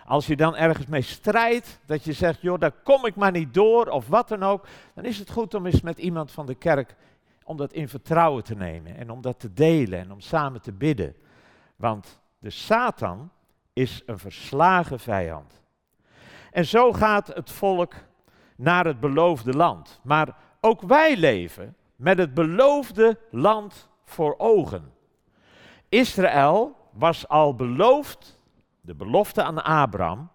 Als 0.05 0.27
je 0.27 0.37
dan 0.37 0.57
ergens 0.57 0.87
mee 0.87 1.03
strijdt, 1.03 1.81
dat 1.87 2.05
je 2.05 2.13
zegt, 2.13 2.41
joh, 2.41 2.59
daar 2.59 2.73
kom 2.83 3.07
ik 3.07 3.15
maar 3.15 3.33
niet 3.33 3.55
door, 3.55 3.87
of 3.87 4.09
wat 4.09 4.29
dan 4.29 4.43
ook, 4.43 4.67
dan 4.95 5.05
is 5.05 5.19
het 5.19 5.31
goed 5.31 5.55
om 5.55 5.67
eens 5.67 5.81
met 5.81 5.99
iemand 5.99 6.31
van 6.31 6.47
de 6.47 6.55
kerk, 6.55 6.95
om 7.45 7.57
dat 7.57 7.73
in 7.73 7.89
vertrouwen 7.89 8.45
te 8.45 8.55
nemen 8.55 8.97
en 8.97 9.11
om 9.11 9.21
dat 9.21 9.41
te 9.41 9.53
delen 9.53 9.99
en 9.99 10.13
om 10.13 10.21
samen 10.21 10.61
te 10.61 10.73
bidden. 10.73 11.15
Want 11.77 12.20
de 12.41 12.51
Satan 12.51 13.31
is 13.73 14.03
een 14.07 14.19
verslagen 14.19 15.01
vijand. 15.01 15.63
En 16.51 16.67
zo 16.67 16.93
gaat 16.93 17.27
het 17.27 17.51
volk 17.51 17.95
naar 18.57 18.85
het 18.85 19.01
beloofde 19.01 19.53
land. 19.57 20.01
Maar 20.03 20.37
ook 20.61 20.81
wij 20.81 21.17
leven 21.17 21.77
met 21.97 22.19
het 22.19 22.35
beloofde 22.35 23.19
land 23.31 23.89
voor 24.05 24.35
ogen. 24.39 24.93
Israël 25.89 26.77
was 26.93 27.29
al 27.29 27.55
beloofd, 27.55 28.41
de 28.81 28.95
belofte 28.95 29.43
aan 29.43 29.65
Abraham, 29.65 30.31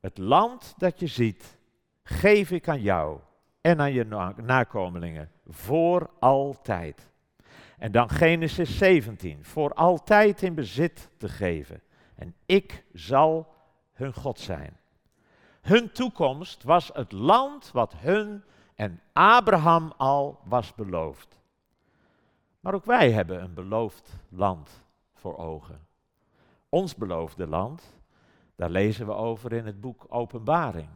het 0.00 0.18
land 0.18 0.74
dat 0.76 1.00
je 1.00 1.06
ziet, 1.06 1.58
geef 2.02 2.50
ik 2.50 2.68
aan 2.68 2.80
jou 2.80 3.18
en 3.60 3.80
aan 3.80 3.92
je 3.92 4.32
nakomelingen 4.36 5.30
voor 5.46 6.10
altijd. 6.18 7.10
En 7.78 7.92
dan 7.92 8.08
Genesis 8.08 8.78
17, 8.78 9.44
voor 9.44 9.72
altijd 9.72 10.42
in 10.42 10.54
bezit 10.54 11.08
te 11.16 11.28
geven. 11.28 11.82
En 12.14 12.34
ik 12.46 12.84
zal 12.92 13.54
hun 13.92 14.14
God 14.14 14.40
zijn. 14.40 14.76
Hun 15.60 15.92
toekomst 15.92 16.62
was 16.62 16.90
het 16.92 17.12
land 17.12 17.70
wat 17.72 17.94
hun 17.96 18.44
en 18.74 19.00
Abraham 19.12 19.92
al 19.96 20.40
was 20.44 20.74
beloofd. 20.74 21.40
Maar 22.60 22.74
ook 22.74 22.84
wij 22.84 23.12
hebben 23.12 23.42
een 23.42 23.54
beloofd 23.54 24.16
land 24.28 24.84
voor 25.14 25.36
ogen. 25.36 25.86
Ons 26.68 26.94
beloofde 26.94 27.46
land, 27.46 27.96
daar 28.56 28.70
lezen 28.70 29.06
we 29.06 29.12
over 29.12 29.52
in 29.52 29.66
het 29.66 29.80
boek 29.80 30.06
Openbaring, 30.08 30.88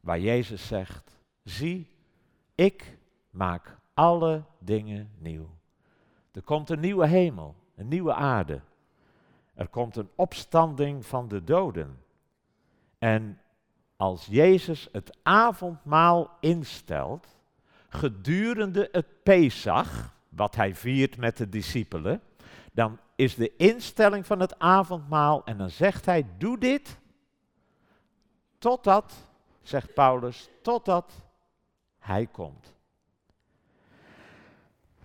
waar 0.00 0.20
Jezus 0.20 0.66
zegt, 0.66 1.20
zie, 1.44 1.90
ik 2.54 2.98
maak 3.30 3.78
alle 3.94 4.42
dingen 4.58 5.10
nieuw. 5.18 5.57
Er 6.38 6.44
komt 6.44 6.70
een 6.70 6.80
nieuwe 6.80 7.06
hemel, 7.06 7.54
een 7.74 7.88
nieuwe 7.88 8.14
aarde. 8.14 8.60
Er 9.54 9.68
komt 9.68 9.96
een 9.96 10.08
opstanding 10.14 11.06
van 11.06 11.28
de 11.28 11.44
doden. 11.44 12.02
En 12.98 13.40
als 13.96 14.26
Jezus 14.26 14.88
het 14.92 15.18
avondmaal 15.22 16.30
instelt, 16.40 17.26
gedurende 17.88 18.88
het 18.92 19.22
Pesach, 19.22 20.14
wat 20.28 20.54
hij 20.54 20.74
viert 20.74 21.16
met 21.16 21.36
de 21.36 21.48
discipelen, 21.48 22.20
dan 22.72 22.98
is 23.14 23.34
de 23.34 23.56
instelling 23.56 24.26
van 24.26 24.40
het 24.40 24.58
avondmaal 24.58 25.44
en 25.44 25.58
dan 25.58 25.70
zegt 25.70 26.06
hij, 26.06 26.26
doe 26.36 26.58
dit 26.58 26.98
totdat, 28.58 29.14
zegt 29.62 29.94
Paulus, 29.94 30.48
totdat 30.62 31.22
hij 31.98 32.26
komt. 32.26 32.77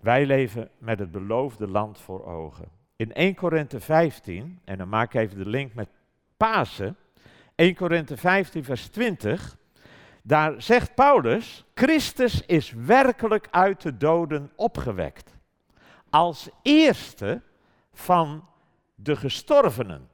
Wij 0.03 0.25
leven 0.25 0.69
met 0.77 0.99
het 0.99 1.11
beloofde 1.11 1.67
land 1.67 1.99
voor 1.99 2.25
ogen. 2.25 2.67
In 2.95 3.13
1 3.13 3.35
Korinthe 3.35 3.79
15, 3.79 4.59
en 4.65 4.77
dan 4.77 4.89
maak 4.89 5.13
ik 5.13 5.21
even 5.21 5.37
de 5.37 5.49
link 5.49 5.73
met 5.73 5.89
Pasen, 6.37 6.97
1 7.55 7.75
Korinthe 7.75 8.17
15 8.17 8.63
vers 8.63 8.87
20, 8.87 9.57
daar 10.23 10.61
zegt 10.61 10.95
Paulus, 10.95 11.65
Christus 11.73 12.45
is 12.45 12.71
werkelijk 12.71 13.47
uit 13.51 13.81
de 13.81 13.97
doden 13.97 14.51
opgewekt. 14.55 15.35
Als 16.09 16.49
eerste 16.61 17.41
van 17.93 18.45
de 18.95 19.15
gestorvenen. 19.15 20.09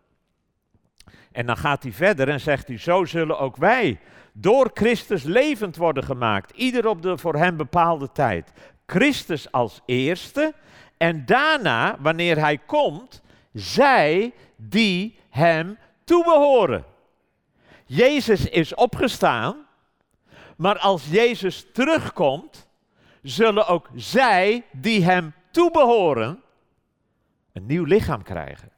En 1.32 1.46
dan 1.46 1.58
gaat 1.58 1.84
hij 1.84 1.92
verder 1.92 2.30
en 2.30 2.40
zegt 2.40 2.68
hij, 2.68 2.78
zo 2.78 3.06
zullen 3.06 3.40
ook 3.40 3.56
wij 3.56 4.00
door 4.34 4.70
Christus 4.74 5.24
levend 5.24 5.76
worden 5.76 6.04
gemaakt. 6.04 6.52
Ieder 6.52 6.88
op 6.88 7.02
de 7.02 7.18
voor 7.18 7.36
hem 7.36 7.58
bepaalde 7.58 8.12
tijd. 8.12 8.54
Christus 8.90 9.52
als 9.52 9.82
eerste 9.86 10.54
en 10.98 11.26
daarna, 11.26 11.98
wanneer 12.00 12.38
hij 12.38 12.58
komt, 12.58 13.22
zij 13.54 14.34
die 14.56 15.20
hem 15.30 15.78
toebehoren. 16.04 16.86
Jezus 17.86 18.46
is 18.46 18.76
opgestaan, 18.76 19.68
maar 20.58 20.80
als 20.80 21.10
Jezus 21.10 21.66
terugkomt, 21.74 22.68
zullen 23.22 23.68
ook 23.68 23.90
zij 23.96 24.64
die 24.72 25.04
hem 25.04 25.34
toebehoren 25.52 26.42
een 27.54 27.66
nieuw 27.66 27.84
lichaam 27.84 28.24
krijgen. 28.24 28.72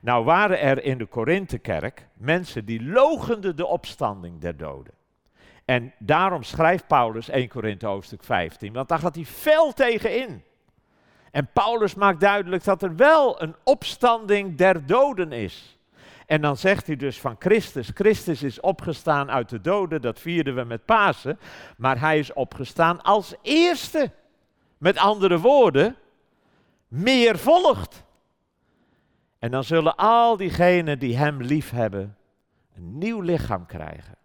Nou 0.00 0.24
waren 0.24 0.60
er 0.60 0.84
in 0.84 0.98
de 0.98 1.06
Korinthekerk 1.06 2.08
mensen 2.14 2.64
die 2.64 2.82
logenden 2.82 3.56
de 3.56 3.66
opstanding 3.66 4.40
der 4.40 4.56
doden. 4.56 4.94
En 5.64 5.92
daarom 5.98 6.42
schrijft 6.42 6.86
Paulus 6.86 7.28
1 7.28 7.48
Korinthe 7.48 7.86
hoofdstuk 7.86 8.24
15, 8.24 8.72
want 8.72 8.88
daar 8.88 8.98
gaat 8.98 9.14
hij 9.14 9.24
fel 9.24 9.72
tegen 9.72 10.20
in. 10.20 10.42
En 11.30 11.48
Paulus 11.52 11.94
maakt 11.94 12.20
duidelijk 12.20 12.64
dat 12.64 12.82
er 12.82 12.96
wel 12.96 13.42
een 13.42 13.54
opstanding 13.64 14.56
der 14.56 14.86
doden 14.86 15.32
is. 15.32 15.78
En 16.26 16.40
dan 16.40 16.56
zegt 16.56 16.86
hij 16.86 16.96
dus 16.96 17.20
van 17.20 17.36
Christus, 17.38 17.90
Christus 17.94 18.42
is 18.42 18.60
opgestaan 18.60 19.30
uit 19.30 19.48
de 19.48 19.60
doden, 19.60 20.02
dat 20.02 20.20
vierden 20.20 20.54
we 20.54 20.64
met 20.64 20.84
Pasen, 20.84 21.38
maar 21.76 22.00
hij 22.00 22.18
is 22.18 22.32
opgestaan 22.32 23.02
als 23.02 23.34
eerste. 23.42 24.10
Met 24.78 24.98
andere 24.98 25.38
woorden, 25.38 25.96
meer 26.88 27.38
volgt. 27.38 28.04
En 29.38 29.50
dan 29.50 29.64
zullen 29.64 29.96
al 29.96 30.36
diegenen 30.36 30.98
die 30.98 31.16
hem 31.16 31.42
lief 31.42 31.70
hebben, 31.70 32.16
een 32.74 32.98
nieuw 32.98 33.20
lichaam 33.20 33.66
krijgen. 33.66 34.16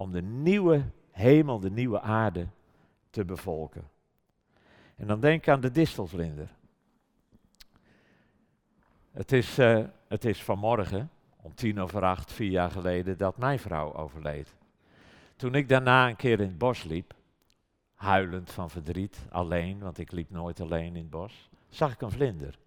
Om 0.00 0.12
de 0.12 0.22
nieuwe 0.22 0.84
hemel, 1.10 1.60
de 1.60 1.70
nieuwe 1.70 2.00
aarde 2.00 2.48
te 3.10 3.24
bevolken. 3.24 3.88
En 4.96 5.06
dan 5.06 5.20
denk 5.20 5.48
aan 5.48 5.60
de 5.60 5.70
distelvlinder. 5.70 6.48
Het 9.10 9.32
is, 9.32 9.58
uh, 9.58 9.84
het 10.08 10.24
is 10.24 10.42
vanmorgen, 10.42 11.10
om 11.36 11.54
tien 11.54 11.80
over 11.80 12.02
acht, 12.02 12.32
vier 12.32 12.50
jaar 12.50 12.70
geleden, 12.70 13.18
dat 13.18 13.38
mijn 13.38 13.58
vrouw 13.58 13.94
overleed. 13.94 14.54
Toen 15.36 15.54
ik 15.54 15.68
daarna 15.68 16.08
een 16.08 16.16
keer 16.16 16.40
in 16.40 16.48
het 16.48 16.58
bos 16.58 16.82
liep, 16.82 17.14
huilend 17.94 18.50
van 18.50 18.70
verdriet, 18.70 19.26
alleen, 19.30 19.78
want 19.78 19.98
ik 19.98 20.12
liep 20.12 20.30
nooit 20.30 20.60
alleen 20.60 20.96
in 20.96 21.02
het 21.02 21.10
bos, 21.10 21.50
zag 21.68 21.92
ik 21.92 22.00
een 22.00 22.10
vlinder. 22.10 22.58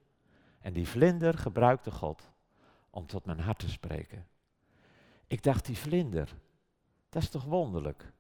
En 0.60 0.74
die 0.74 0.88
vlinder 0.88 1.38
gebruikte 1.38 1.92
God 1.92 2.32
om 2.90 3.06
tot 3.06 3.26
mijn 3.26 3.40
hart 3.40 3.60
te 3.60 3.70
spreken. 3.70 4.28
Ik 5.28 5.44
dacht, 5.44 5.66
die 5.66 5.78
vlinder, 5.78 6.36
dat 7.12 7.22
is 7.22 7.30
toch 7.30 7.44
wonderlijk. 7.44 8.12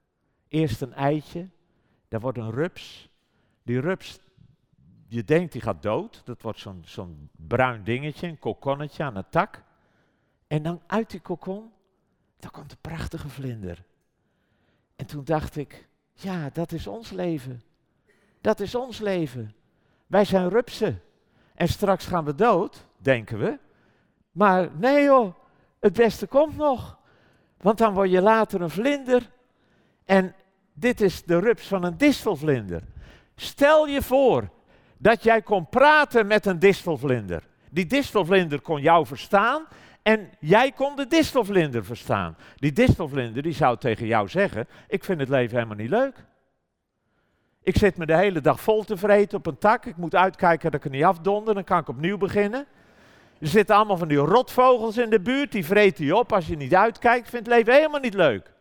Eerst 0.47 0.81
een 0.81 0.93
eitje, 0.93 1.49
daar 2.07 2.19
wordt 2.19 2.37
een 2.37 2.51
rups. 2.51 3.09
Die 3.63 3.79
rups, 3.79 4.19
je 5.07 5.23
denkt 5.23 5.51
die 5.51 5.61
gaat 5.61 5.81
dood. 5.81 6.21
Dat 6.25 6.41
wordt 6.41 6.67
zo'n 6.81 7.29
bruin 7.31 7.83
dingetje, 7.83 8.27
een 8.27 8.39
kokonnetje 8.39 9.03
aan 9.03 9.15
een 9.15 9.29
tak. 9.29 9.63
En 10.47 10.63
dan 10.63 10.81
uit 10.87 11.09
die 11.09 11.19
kokon, 11.19 11.71
dan 12.39 12.51
komt 12.51 12.71
een 12.71 12.77
prachtige 12.81 13.29
vlinder. 13.29 13.83
En 14.95 15.05
toen 15.05 15.23
dacht 15.23 15.55
ik, 15.55 15.87
ja, 16.13 16.49
dat 16.49 16.71
is 16.71 16.87
ons 16.87 17.09
leven. 17.09 17.61
Dat 18.41 18.59
is 18.59 18.75
ons 18.75 18.99
leven. 18.99 19.55
Wij 20.07 20.25
zijn 20.25 20.49
rupsen. 20.49 21.01
En 21.55 21.67
straks 21.67 22.05
gaan 22.05 22.25
we 22.25 22.35
dood, 22.35 22.85
denken 22.97 23.39
we. 23.39 23.59
Maar 24.31 24.69
nee 24.75 25.03
joh, 25.03 25.35
het 25.79 25.93
beste 25.93 26.27
komt 26.27 26.57
nog. 26.57 26.99
Want 27.61 27.77
dan 27.77 27.93
word 27.93 28.11
je 28.11 28.21
later 28.21 28.61
een 28.61 28.69
vlinder. 28.69 29.29
En 30.05 30.35
dit 30.73 31.01
is 31.01 31.23
de 31.23 31.39
rups 31.39 31.67
van 31.67 31.83
een 31.83 31.97
distelvlinder. 31.97 32.81
Stel 33.35 33.87
je 33.87 34.01
voor 34.01 34.49
dat 34.97 35.23
jij 35.23 35.41
kon 35.41 35.69
praten 35.69 36.27
met 36.27 36.45
een 36.45 36.59
distelvlinder. 36.59 37.43
Die 37.69 37.85
distelvlinder 37.85 38.61
kon 38.61 38.81
jou 38.81 39.05
verstaan 39.05 39.65
en 40.01 40.29
jij 40.39 40.71
kon 40.71 40.95
de 40.95 41.07
distelvlinder 41.07 41.85
verstaan. 41.85 42.37
Die 42.55 42.71
distelvlinder 42.71 43.43
die 43.43 43.53
zou 43.53 43.77
tegen 43.77 44.05
jou 44.05 44.27
zeggen, 44.27 44.67
ik 44.87 45.03
vind 45.03 45.19
het 45.19 45.29
leven 45.29 45.55
helemaal 45.55 45.77
niet 45.77 45.89
leuk. 45.89 46.25
Ik 47.63 47.77
zit 47.77 47.97
me 47.97 48.05
de 48.05 48.17
hele 48.17 48.41
dag 48.41 48.61
vol 48.61 48.83
te 48.83 48.97
vreten 48.97 49.37
op 49.37 49.45
een 49.45 49.57
tak. 49.57 49.85
Ik 49.85 49.97
moet 49.97 50.15
uitkijken 50.15 50.71
dat 50.71 50.79
ik 50.79 50.85
er 50.85 50.91
niet 50.97 51.03
afdonder. 51.03 51.53
Dan 51.53 51.63
kan 51.63 51.79
ik 51.79 51.87
opnieuw 51.87 52.17
beginnen. 52.17 52.65
Er 53.41 53.47
zitten 53.47 53.75
allemaal 53.75 53.97
van 53.97 54.07
die 54.07 54.17
rotvogels 54.17 54.97
in 54.97 55.09
de 55.09 55.19
buurt. 55.19 55.51
Die 55.51 55.65
vreten 55.65 56.05
je 56.05 56.15
op 56.15 56.33
als 56.33 56.47
je 56.47 56.55
niet 56.55 56.75
uitkijkt. 56.75 57.29
Vindt 57.29 57.47
het 57.47 57.55
leven 57.55 57.73
helemaal 57.73 57.99
niet 57.99 58.13
leuk. 58.13 58.51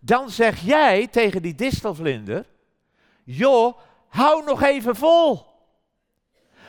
Dan 0.00 0.30
zeg 0.30 0.60
jij 0.60 1.06
tegen 1.06 1.42
die 1.42 1.54
distelvlinder. 1.54 2.44
Joh, 3.24 3.78
hou 4.08 4.44
nog 4.44 4.62
even 4.62 4.96
vol. 4.96 5.46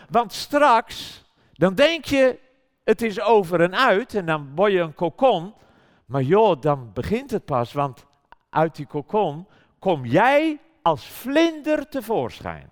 Want 0.09 0.33
straks, 0.33 1.23
dan 1.53 1.75
denk 1.75 2.05
je, 2.05 2.39
het 2.83 3.01
is 3.01 3.21
over 3.21 3.61
en 3.61 3.75
uit. 3.75 4.15
En 4.15 4.25
dan 4.25 4.51
word 4.55 4.71
je 4.71 4.79
een 4.79 4.93
kokon. 4.93 5.53
Maar 6.05 6.23
joh, 6.23 6.61
dan 6.61 6.91
begint 6.93 7.31
het 7.31 7.45
pas. 7.45 7.73
Want 7.73 8.05
uit 8.49 8.75
die 8.75 8.87
kokon 8.87 9.47
kom 9.79 10.05
jij 10.05 10.59
als 10.81 11.05
vlinder 11.05 11.89
tevoorschijn. 11.89 12.69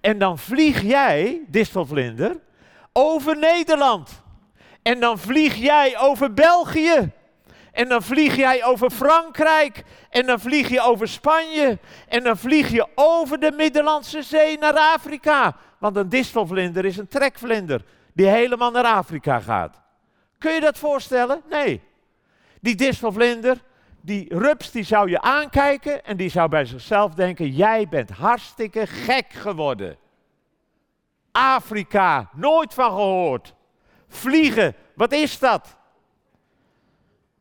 En 0.00 0.18
dan 0.18 0.38
vlieg 0.38 0.82
jij, 0.82 1.44
distelvlinder, 1.48 2.40
over 2.96 3.38
Nederland. 3.38 4.22
En 4.82 5.00
dan 5.00 5.18
vlieg 5.18 5.54
jij 5.54 5.98
over 5.98 6.34
België. 6.34 7.12
En 7.72 7.88
dan 7.88 8.02
vlieg 8.02 8.36
jij 8.36 8.64
over 8.64 8.90
Frankrijk. 8.90 9.84
En 10.10 10.26
dan 10.26 10.40
vlieg 10.40 10.68
je 10.68 10.80
over 10.80 11.08
Spanje. 11.08 11.78
En 12.08 12.22
dan 12.22 12.36
vlieg 12.36 12.68
je 12.68 12.86
over 12.94 13.40
de 13.40 13.52
Middellandse 13.52 14.22
Zee 14.22 14.58
naar 14.58 14.78
Afrika. 14.78 15.56
Want 15.78 15.96
een 15.96 16.08
distelvlinder 16.08 16.84
is 16.84 16.96
een 16.96 17.08
trekvlinder 17.08 17.84
die 18.12 18.26
helemaal 18.26 18.70
naar 18.70 18.84
Afrika 18.84 19.40
gaat. 19.40 19.80
Kun 20.38 20.52
je 20.52 20.60
dat 20.60 20.78
voorstellen? 20.78 21.42
Nee. 21.50 21.80
Die 22.60 22.74
distelvlinder 22.74 23.62
die 24.04 24.38
rups 24.38 24.70
die 24.70 24.84
zou 24.84 25.10
je 25.10 25.20
aankijken 25.20 26.04
en 26.04 26.16
die 26.16 26.30
zou 26.30 26.48
bij 26.48 26.64
zichzelf 26.64 27.14
denken, 27.14 27.48
jij 27.48 27.88
bent 27.88 28.10
hartstikke 28.10 28.86
gek 28.86 29.32
geworden. 29.32 29.96
Afrika, 31.36 32.30
nooit 32.32 32.74
van 32.74 32.90
gehoord. 32.90 33.54
Vliegen, 34.08 34.74
wat 34.94 35.12
is 35.12 35.38
dat? 35.38 35.76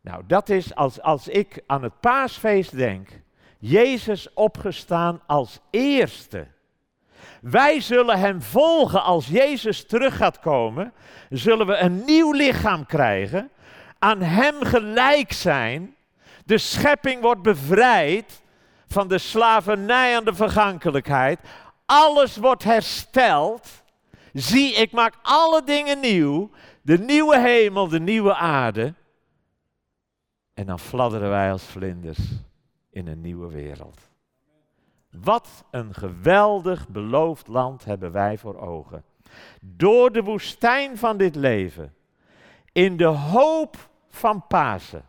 Nou, 0.01 0.23
dat 0.27 0.49
is 0.49 0.75
als, 0.75 1.01
als 1.01 1.27
ik 1.27 1.63
aan 1.67 1.83
het 1.83 1.99
paasfeest 1.99 2.75
denk, 2.75 3.09
Jezus 3.59 4.33
opgestaan 4.33 5.21
als 5.27 5.59
eerste. 5.69 6.47
Wij 7.41 7.81
zullen 7.81 8.19
hem 8.19 8.41
volgen 8.41 9.03
als 9.03 9.27
Jezus 9.27 9.85
terug 9.85 10.17
gaat 10.17 10.39
komen. 10.39 10.93
Zullen 11.29 11.67
we 11.67 11.77
een 11.77 12.05
nieuw 12.05 12.31
lichaam 12.31 12.85
krijgen, 12.85 13.51
aan 13.99 14.21
hem 14.21 14.63
gelijk 14.63 15.31
zijn 15.31 15.95
de 16.45 16.57
schepping 16.57 17.21
wordt 17.21 17.41
bevrijd 17.41 18.41
van 18.87 19.07
de 19.07 19.17
slavernij 19.17 20.15
aan 20.15 20.25
de 20.25 20.33
vergankelijkheid. 20.33 21.39
alles 21.85 22.37
wordt 22.37 22.63
hersteld. 22.63 23.82
Zie, 24.33 24.73
ik 24.73 24.91
maak 24.91 25.15
alle 25.21 25.63
dingen 25.63 25.99
nieuw. 25.99 26.49
De 26.81 26.97
nieuwe 26.97 27.39
hemel, 27.39 27.87
de 27.87 27.99
nieuwe 27.99 28.35
aarde. 28.35 28.93
En 30.53 30.65
dan 30.65 30.79
fladderen 30.79 31.29
wij 31.29 31.51
als 31.51 31.63
vlinders 31.63 32.19
in 32.89 33.07
een 33.07 33.21
nieuwe 33.21 33.47
wereld. 33.47 33.99
Wat 35.11 35.63
een 35.71 35.93
geweldig 35.93 36.87
beloofd 36.87 37.47
land 37.47 37.85
hebben 37.85 38.11
wij 38.11 38.37
voor 38.37 38.59
ogen. 38.59 39.03
Door 39.61 40.11
de 40.11 40.23
woestijn 40.23 40.97
van 40.97 41.17
dit 41.17 41.35
leven, 41.35 41.93
in 42.71 42.97
de 42.97 43.05
hoop 43.05 43.89
van 44.09 44.47
Pasen, 44.47 45.05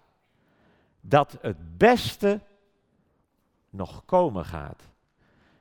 dat 1.00 1.38
het 1.40 1.78
beste 1.78 2.40
nog 3.70 4.04
komen 4.04 4.44
gaat. 4.44 4.82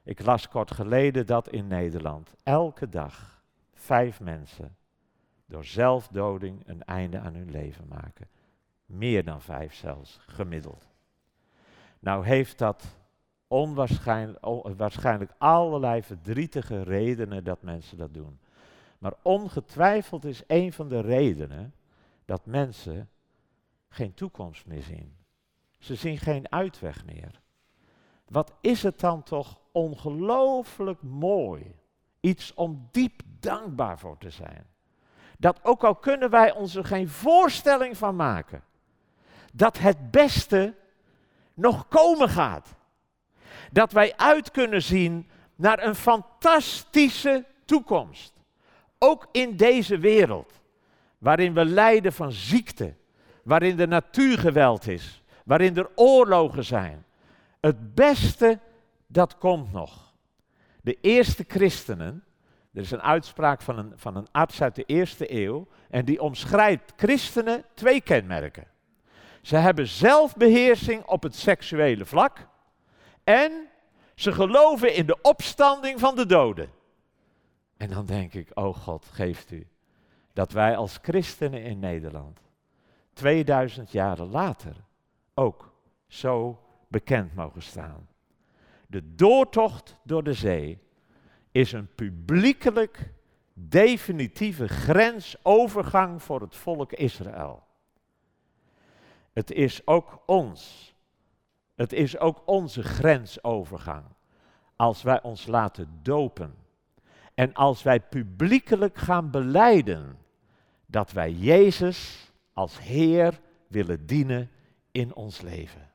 Ik 0.03 0.25
las 0.25 0.47
kort 0.47 0.71
geleden 0.71 1.25
dat 1.25 1.49
in 1.49 1.67
Nederland 1.67 2.33
elke 2.43 2.89
dag 2.89 3.32
vijf 3.83 4.19
mensen 4.19 4.75
door 5.45 5.65
zelfdoding 5.65 6.67
een 6.67 6.83
einde 6.83 7.19
aan 7.19 7.33
hun 7.33 7.51
leven 7.51 7.87
maken. 7.87 8.27
Meer 8.85 9.23
dan 9.23 9.41
vijf 9.41 9.73
zelfs, 9.73 10.19
gemiddeld. 10.27 10.87
Nou 11.99 12.25
heeft 12.25 12.57
dat 12.57 12.97
onwaarschijnlijk, 13.47 14.45
waarschijnlijk 14.77 15.31
allerlei 15.37 16.03
verdrietige 16.03 16.81
redenen 16.81 17.43
dat 17.43 17.61
mensen 17.61 17.97
dat 17.97 18.13
doen. 18.13 18.39
Maar 18.97 19.13
ongetwijfeld 19.21 20.25
is 20.25 20.43
een 20.47 20.73
van 20.73 20.87
de 20.87 20.99
redenen 20.99 21.73
dat 22.25 22.45
mensen 22.45 23.09
geen 23.89 24.13
toekomst 24.13 24.65
meer 24.65 24.83
zien. 24.83 25.15
Ze 25.79 25.95
zien 25.95 26.17
geen 26.17 26.51
uitweg 26.51 27.05
meer. 27.05 27.41
Wat 28.27 28.53
is 28.61 28.83
het 28.83 28.99
dan 28.99 29.23
toch 29.23 29.59
ongelooflijk 29.71 31.01
mooi. 31.01 31.75
Iets 32.23 32.53
om 32.53 32.87
diep 32.91 33.21
dankbaar 33.39 33.99
voor 33.99 34.17
te 34.17 34.29
zijn. 34.29 34.65
Dat 35.37 35.59
ook 35.63 35.83
al 35.83 35.95
kunnen 35.95 36.29
wij 36.29 36.53
ons 36.53 36.75
er 36.75 36.85
geen 36.85 37.09
voorstelling 37.09 37.97
van 37.97 38.15
maken, 38.15 38.63
dat 39.53 39.77
het 39.77 40.11
beste 40.11 40.73
nog 41.53 41.87
komen 41.87 42.29
gaat. 42.29 42.75
Dat 43.71 43.91
wij 43.91 44.13
uit 44.17 44.51
kunnen 44.51 44.81
zien 44.81 45.29
naar 45.55 45.83
een 45.83 45.95
fantastische 45.95 47.45
toekomst. 47.65 48.33
Ook 48.97 49.27
in 49.31 49.57
deze 49.57 49.97
wereld, 49.97 50.61
waarin 51.17 51.53
we 51.53 51.65
lijden 51.65 52.13
van 52.13 52.31
ziekte, 52.31 52.95
waarin 53.43 53.79
er 53.79 53.87
natuurgeweld 53.87 54.87
is, 54.87 55.23
waarin 55.45 55.77
er 55.77 55.89
oorlogen 55.95 56.65
zijn. 56.65 57.05
Het 57.59 57.95
beste, 57.95 58.59
dat 59.07 59.37
komt 59.37 59.71
nog. 59.71 60.02
De 60.83 60.97
eerste 61.01 61.43
christenen, 61.47 62.23
er 62.73 62.81
is 62.81 62.91
een 62.91 63.01
uitspraak 63.01 63.61
van 63.61 63.77
een, 63.77 63.93
van 63.95 64.15
een 64.15 64.27
arts 64.31 64.61
uit 64.61 64.75
de 64.75 64.83
eerste 64.83 65.33
eeuw, 65.33 65.67
en 65.89 66.05
die 66.05 66.21
omschrijft 66.21 66.93
christenen 66.95 67.65
twee 67.73 68.01
kenmerken. 68.01 68.67
Ze 69.41 69.55
hebben 69.55 69.87
zelfbeheersing 69.87 71.05
op 71.05 71.23
het 71.23 71.35
seksuele 71.35 72.05
vlak 72.05 72.47
en 73.23 73.51
ze 74.15 74.31
geloven 74.31 74.95
in 74.95 75.05
de 75.05 75.21
opstanding 75.21 75.99
van 75.99 76.15
de 76.15 76.25
doden. 76.25 76.69
En 77.77 77.89
dan 77.89 78.05
denk 78.05 78.33
ik, 78.33 78.49
oh 78.53 78.75
God, 78.75 79.05
geeft 79.11 79.51
u 79.51 79.67
dat 80.33 80.51
wij 80.51 80.77
als 80.77 80.99
christenen 81.01 81.63
in 81.63 81.79
Nederland 81.79 82.39
2000 83.13 83.91
jaren 83.91 84.29
later 84.29 84.75
ook 85.33 85.73
zo 86.07 86.59
bekend 86.87 87.35
mogen 87.35 87.61
staan. 87.61 88.07
De 88.93 89.15
doortocht 89.15 89.97
door 90.03 90.23
de 90.23 90.33
zee 90.33 90.79
is 91.51 91.71
een 91.71 91.93
publiekelijk 91.95 93.13
definitieve 93.53 94.67
grensovergang 94.67 96.23
voor 96.23 96.41
het 96.41 96.55
volk 96.55 96.91
Israël. 96.91 97.63
Het 99.31 99.51
is 99.51 99.87
ook 99.87 100.23
ons. 100.25 100.93
Het 101.75 101.93
is 101.93 102.17
ook 102.17 102.41
onze 102.45 102.83
grensovergang. 102.83 104.05
Als 104.75 105.03
wij 105.03 105.21
ons 105.21 105.47
laten 105.47 105.99
dopen 106.01 106.55
en 107.33 107.53
als 107.53 107.83
wij 107.83 107.99
publiekelijk 107.99 108.97
gaan 108.97 109.31
beleiden 109.31 110.17
dat 110.85 111.11
wij 111.11 111.31
Jezus 111.31 112.31
als 112.53 112.79
Heer 112.79 113.39
willen 113.67 114.05
dienen 114.05 114.51
in 114.91 115.15
ons 115.15 115.41
leven. 115.41 115.91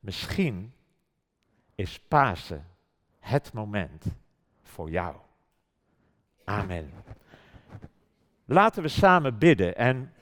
Misschien 0.00 0.72
is 1.78 2.00
Pasen 2.08 2.66
het 3.18 3.52
moment 3.52 4.04
voor 4.62 4.90
jou. 4.90 5.16
Amen. 6.44 6.90
Laten 8.44 8.82
we 8.82 8.88
samen 8.88 9.38
bidden 9.38 9.76
en 9.76 10.12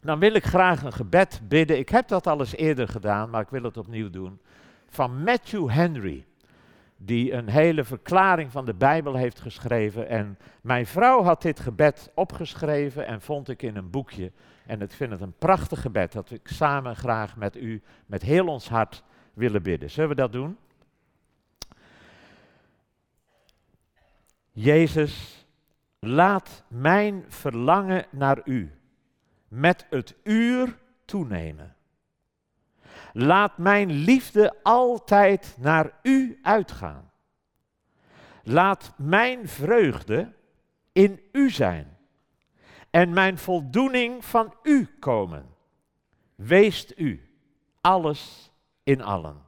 dan 0.00 0.18
wil 0.18 0.34
ik 0.34 0.44
graag 0.44 0.82
een 0.82 0.92
gebed 0.92 1.40
bidden. 1.48 1.78
Ik 1.78 1.88
heb 1.88 2.08
dat 2.08 2.26
al 2.26 2.40
eens 2.40 2.56
eerder 2.56 2.88
gedaan, 2.88 3.30
maar 3.30 3.40
ik 3.40 3.48
wil 3.48 3.62
het 3.62 3.76
opnieuw 3.76 4.10
doen. 4.10 4.40
Van 4.88 5.22
Matthew 5.22 5.70
Henry, 5.70 6.26
die 6.96 7.32
een 7.32 7.48
hele 7.48 7.84
verklaring 7.84 8.50
van 8.52 8.64
de 8.64 8.74
Bijbel 8.74 9.14
heeft 9.14 9.40
geschreven. 9.40 10.08
En 10.08 10.38
mijn 10.60 10.86
vrouw 10.86 11.22
had 11.22 11.42
dit 11.42 11.60
gebed 11.60 12.10
opgeschreven 12.14 13.06
en 13.06 13.20
vond 13.20 13.48
ik 13.48 13.62
in 13.62 13.76
een 13.76 13.90
boekje. 13.90 14.32
En 14.66 14.80
ik 14.80 14.92
vind 14.92 15.10
het 15.10 15.20
een 15.20 15.38
prachtig 15.38 15.80
gebed 15.80 16.12
dat 16.12 16.30
ik 16.30 16.48
samen 16.48 16.96
graag 16.96 17.36
met 17.36 17.56
u, 17.56 17.82
met 18.06 18.22
heel 18.22 18.46
ons 18.46 18.68
hart, 18.68 19.02
willen 19.34 19.62
bidden. 19.62 19.90
Zullen 19.90 20.08
we 20.08 20.16
dat 20.16 20.32
doen? 20.32 20.56
Jezus, 24.56 25.46
laat 25.98 26.64
mijn 26.68 27.24
verlangen 27.28 28.06
naar 28.10 28.40
u 28.44 28.72
met 29.48 29.86
het 29.90 30.16
uur 30.22 30.78
toenemen. 31.04 31.76
Laat 33.12 33.58
mijn 33.58 33.90
liefde 33.90 34.62
altijd 34.62 35.56
naar 35.58 35.98
u 36.02 36.38
uitgaan. 36.42 37.10
Laat 38.42 38.94
mijn 38.96 39.48
vreugde 39.48 40.32
in 40.92 41.20
u 41.32 41.50
zijn 41.50 41.96
en 42.90 43.12
mijn 43.12 43.38
voldoening 43.38 44.24
van 44.24 44.54
u 44.62 44.88
komen. 44.98 45.46
Weest 46.34 46.92
u 46.96 47.30
alles 47.80 48.52
in 48.82 49.02
allen. 49.02 49.42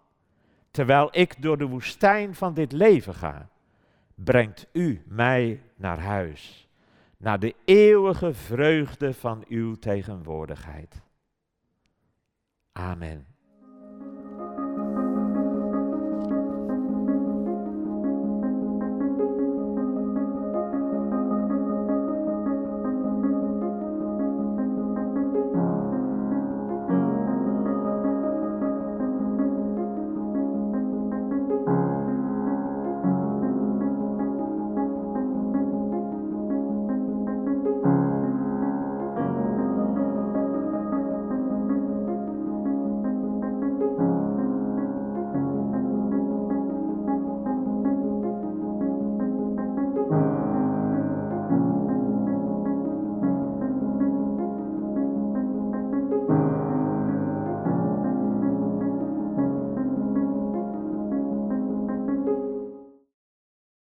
Terwijl 0.71 1.09
ik 1.11 1.43
door 1.43 1.59
de 1.59 1.67
woestijn 1.67 2.35
van 2.35 2.55
dit 2.55 2.73
leven 2.73 3.15
ga, 3.15 3.49
brengt 4.17 4.67
u 4.73 5.03
mij 5.07 5.63
naar 5.77 5.99
huis, 6.01 6.69
naar 7.17 7.39
de 7.39 7.55
eeuwige 7.65 8.35
vreugde 8.35 9.15
van 9.15 9.45
uw 9.49 9.75
tegenwoordigheid. 9.75 11.03
Amen. 12.73 13.36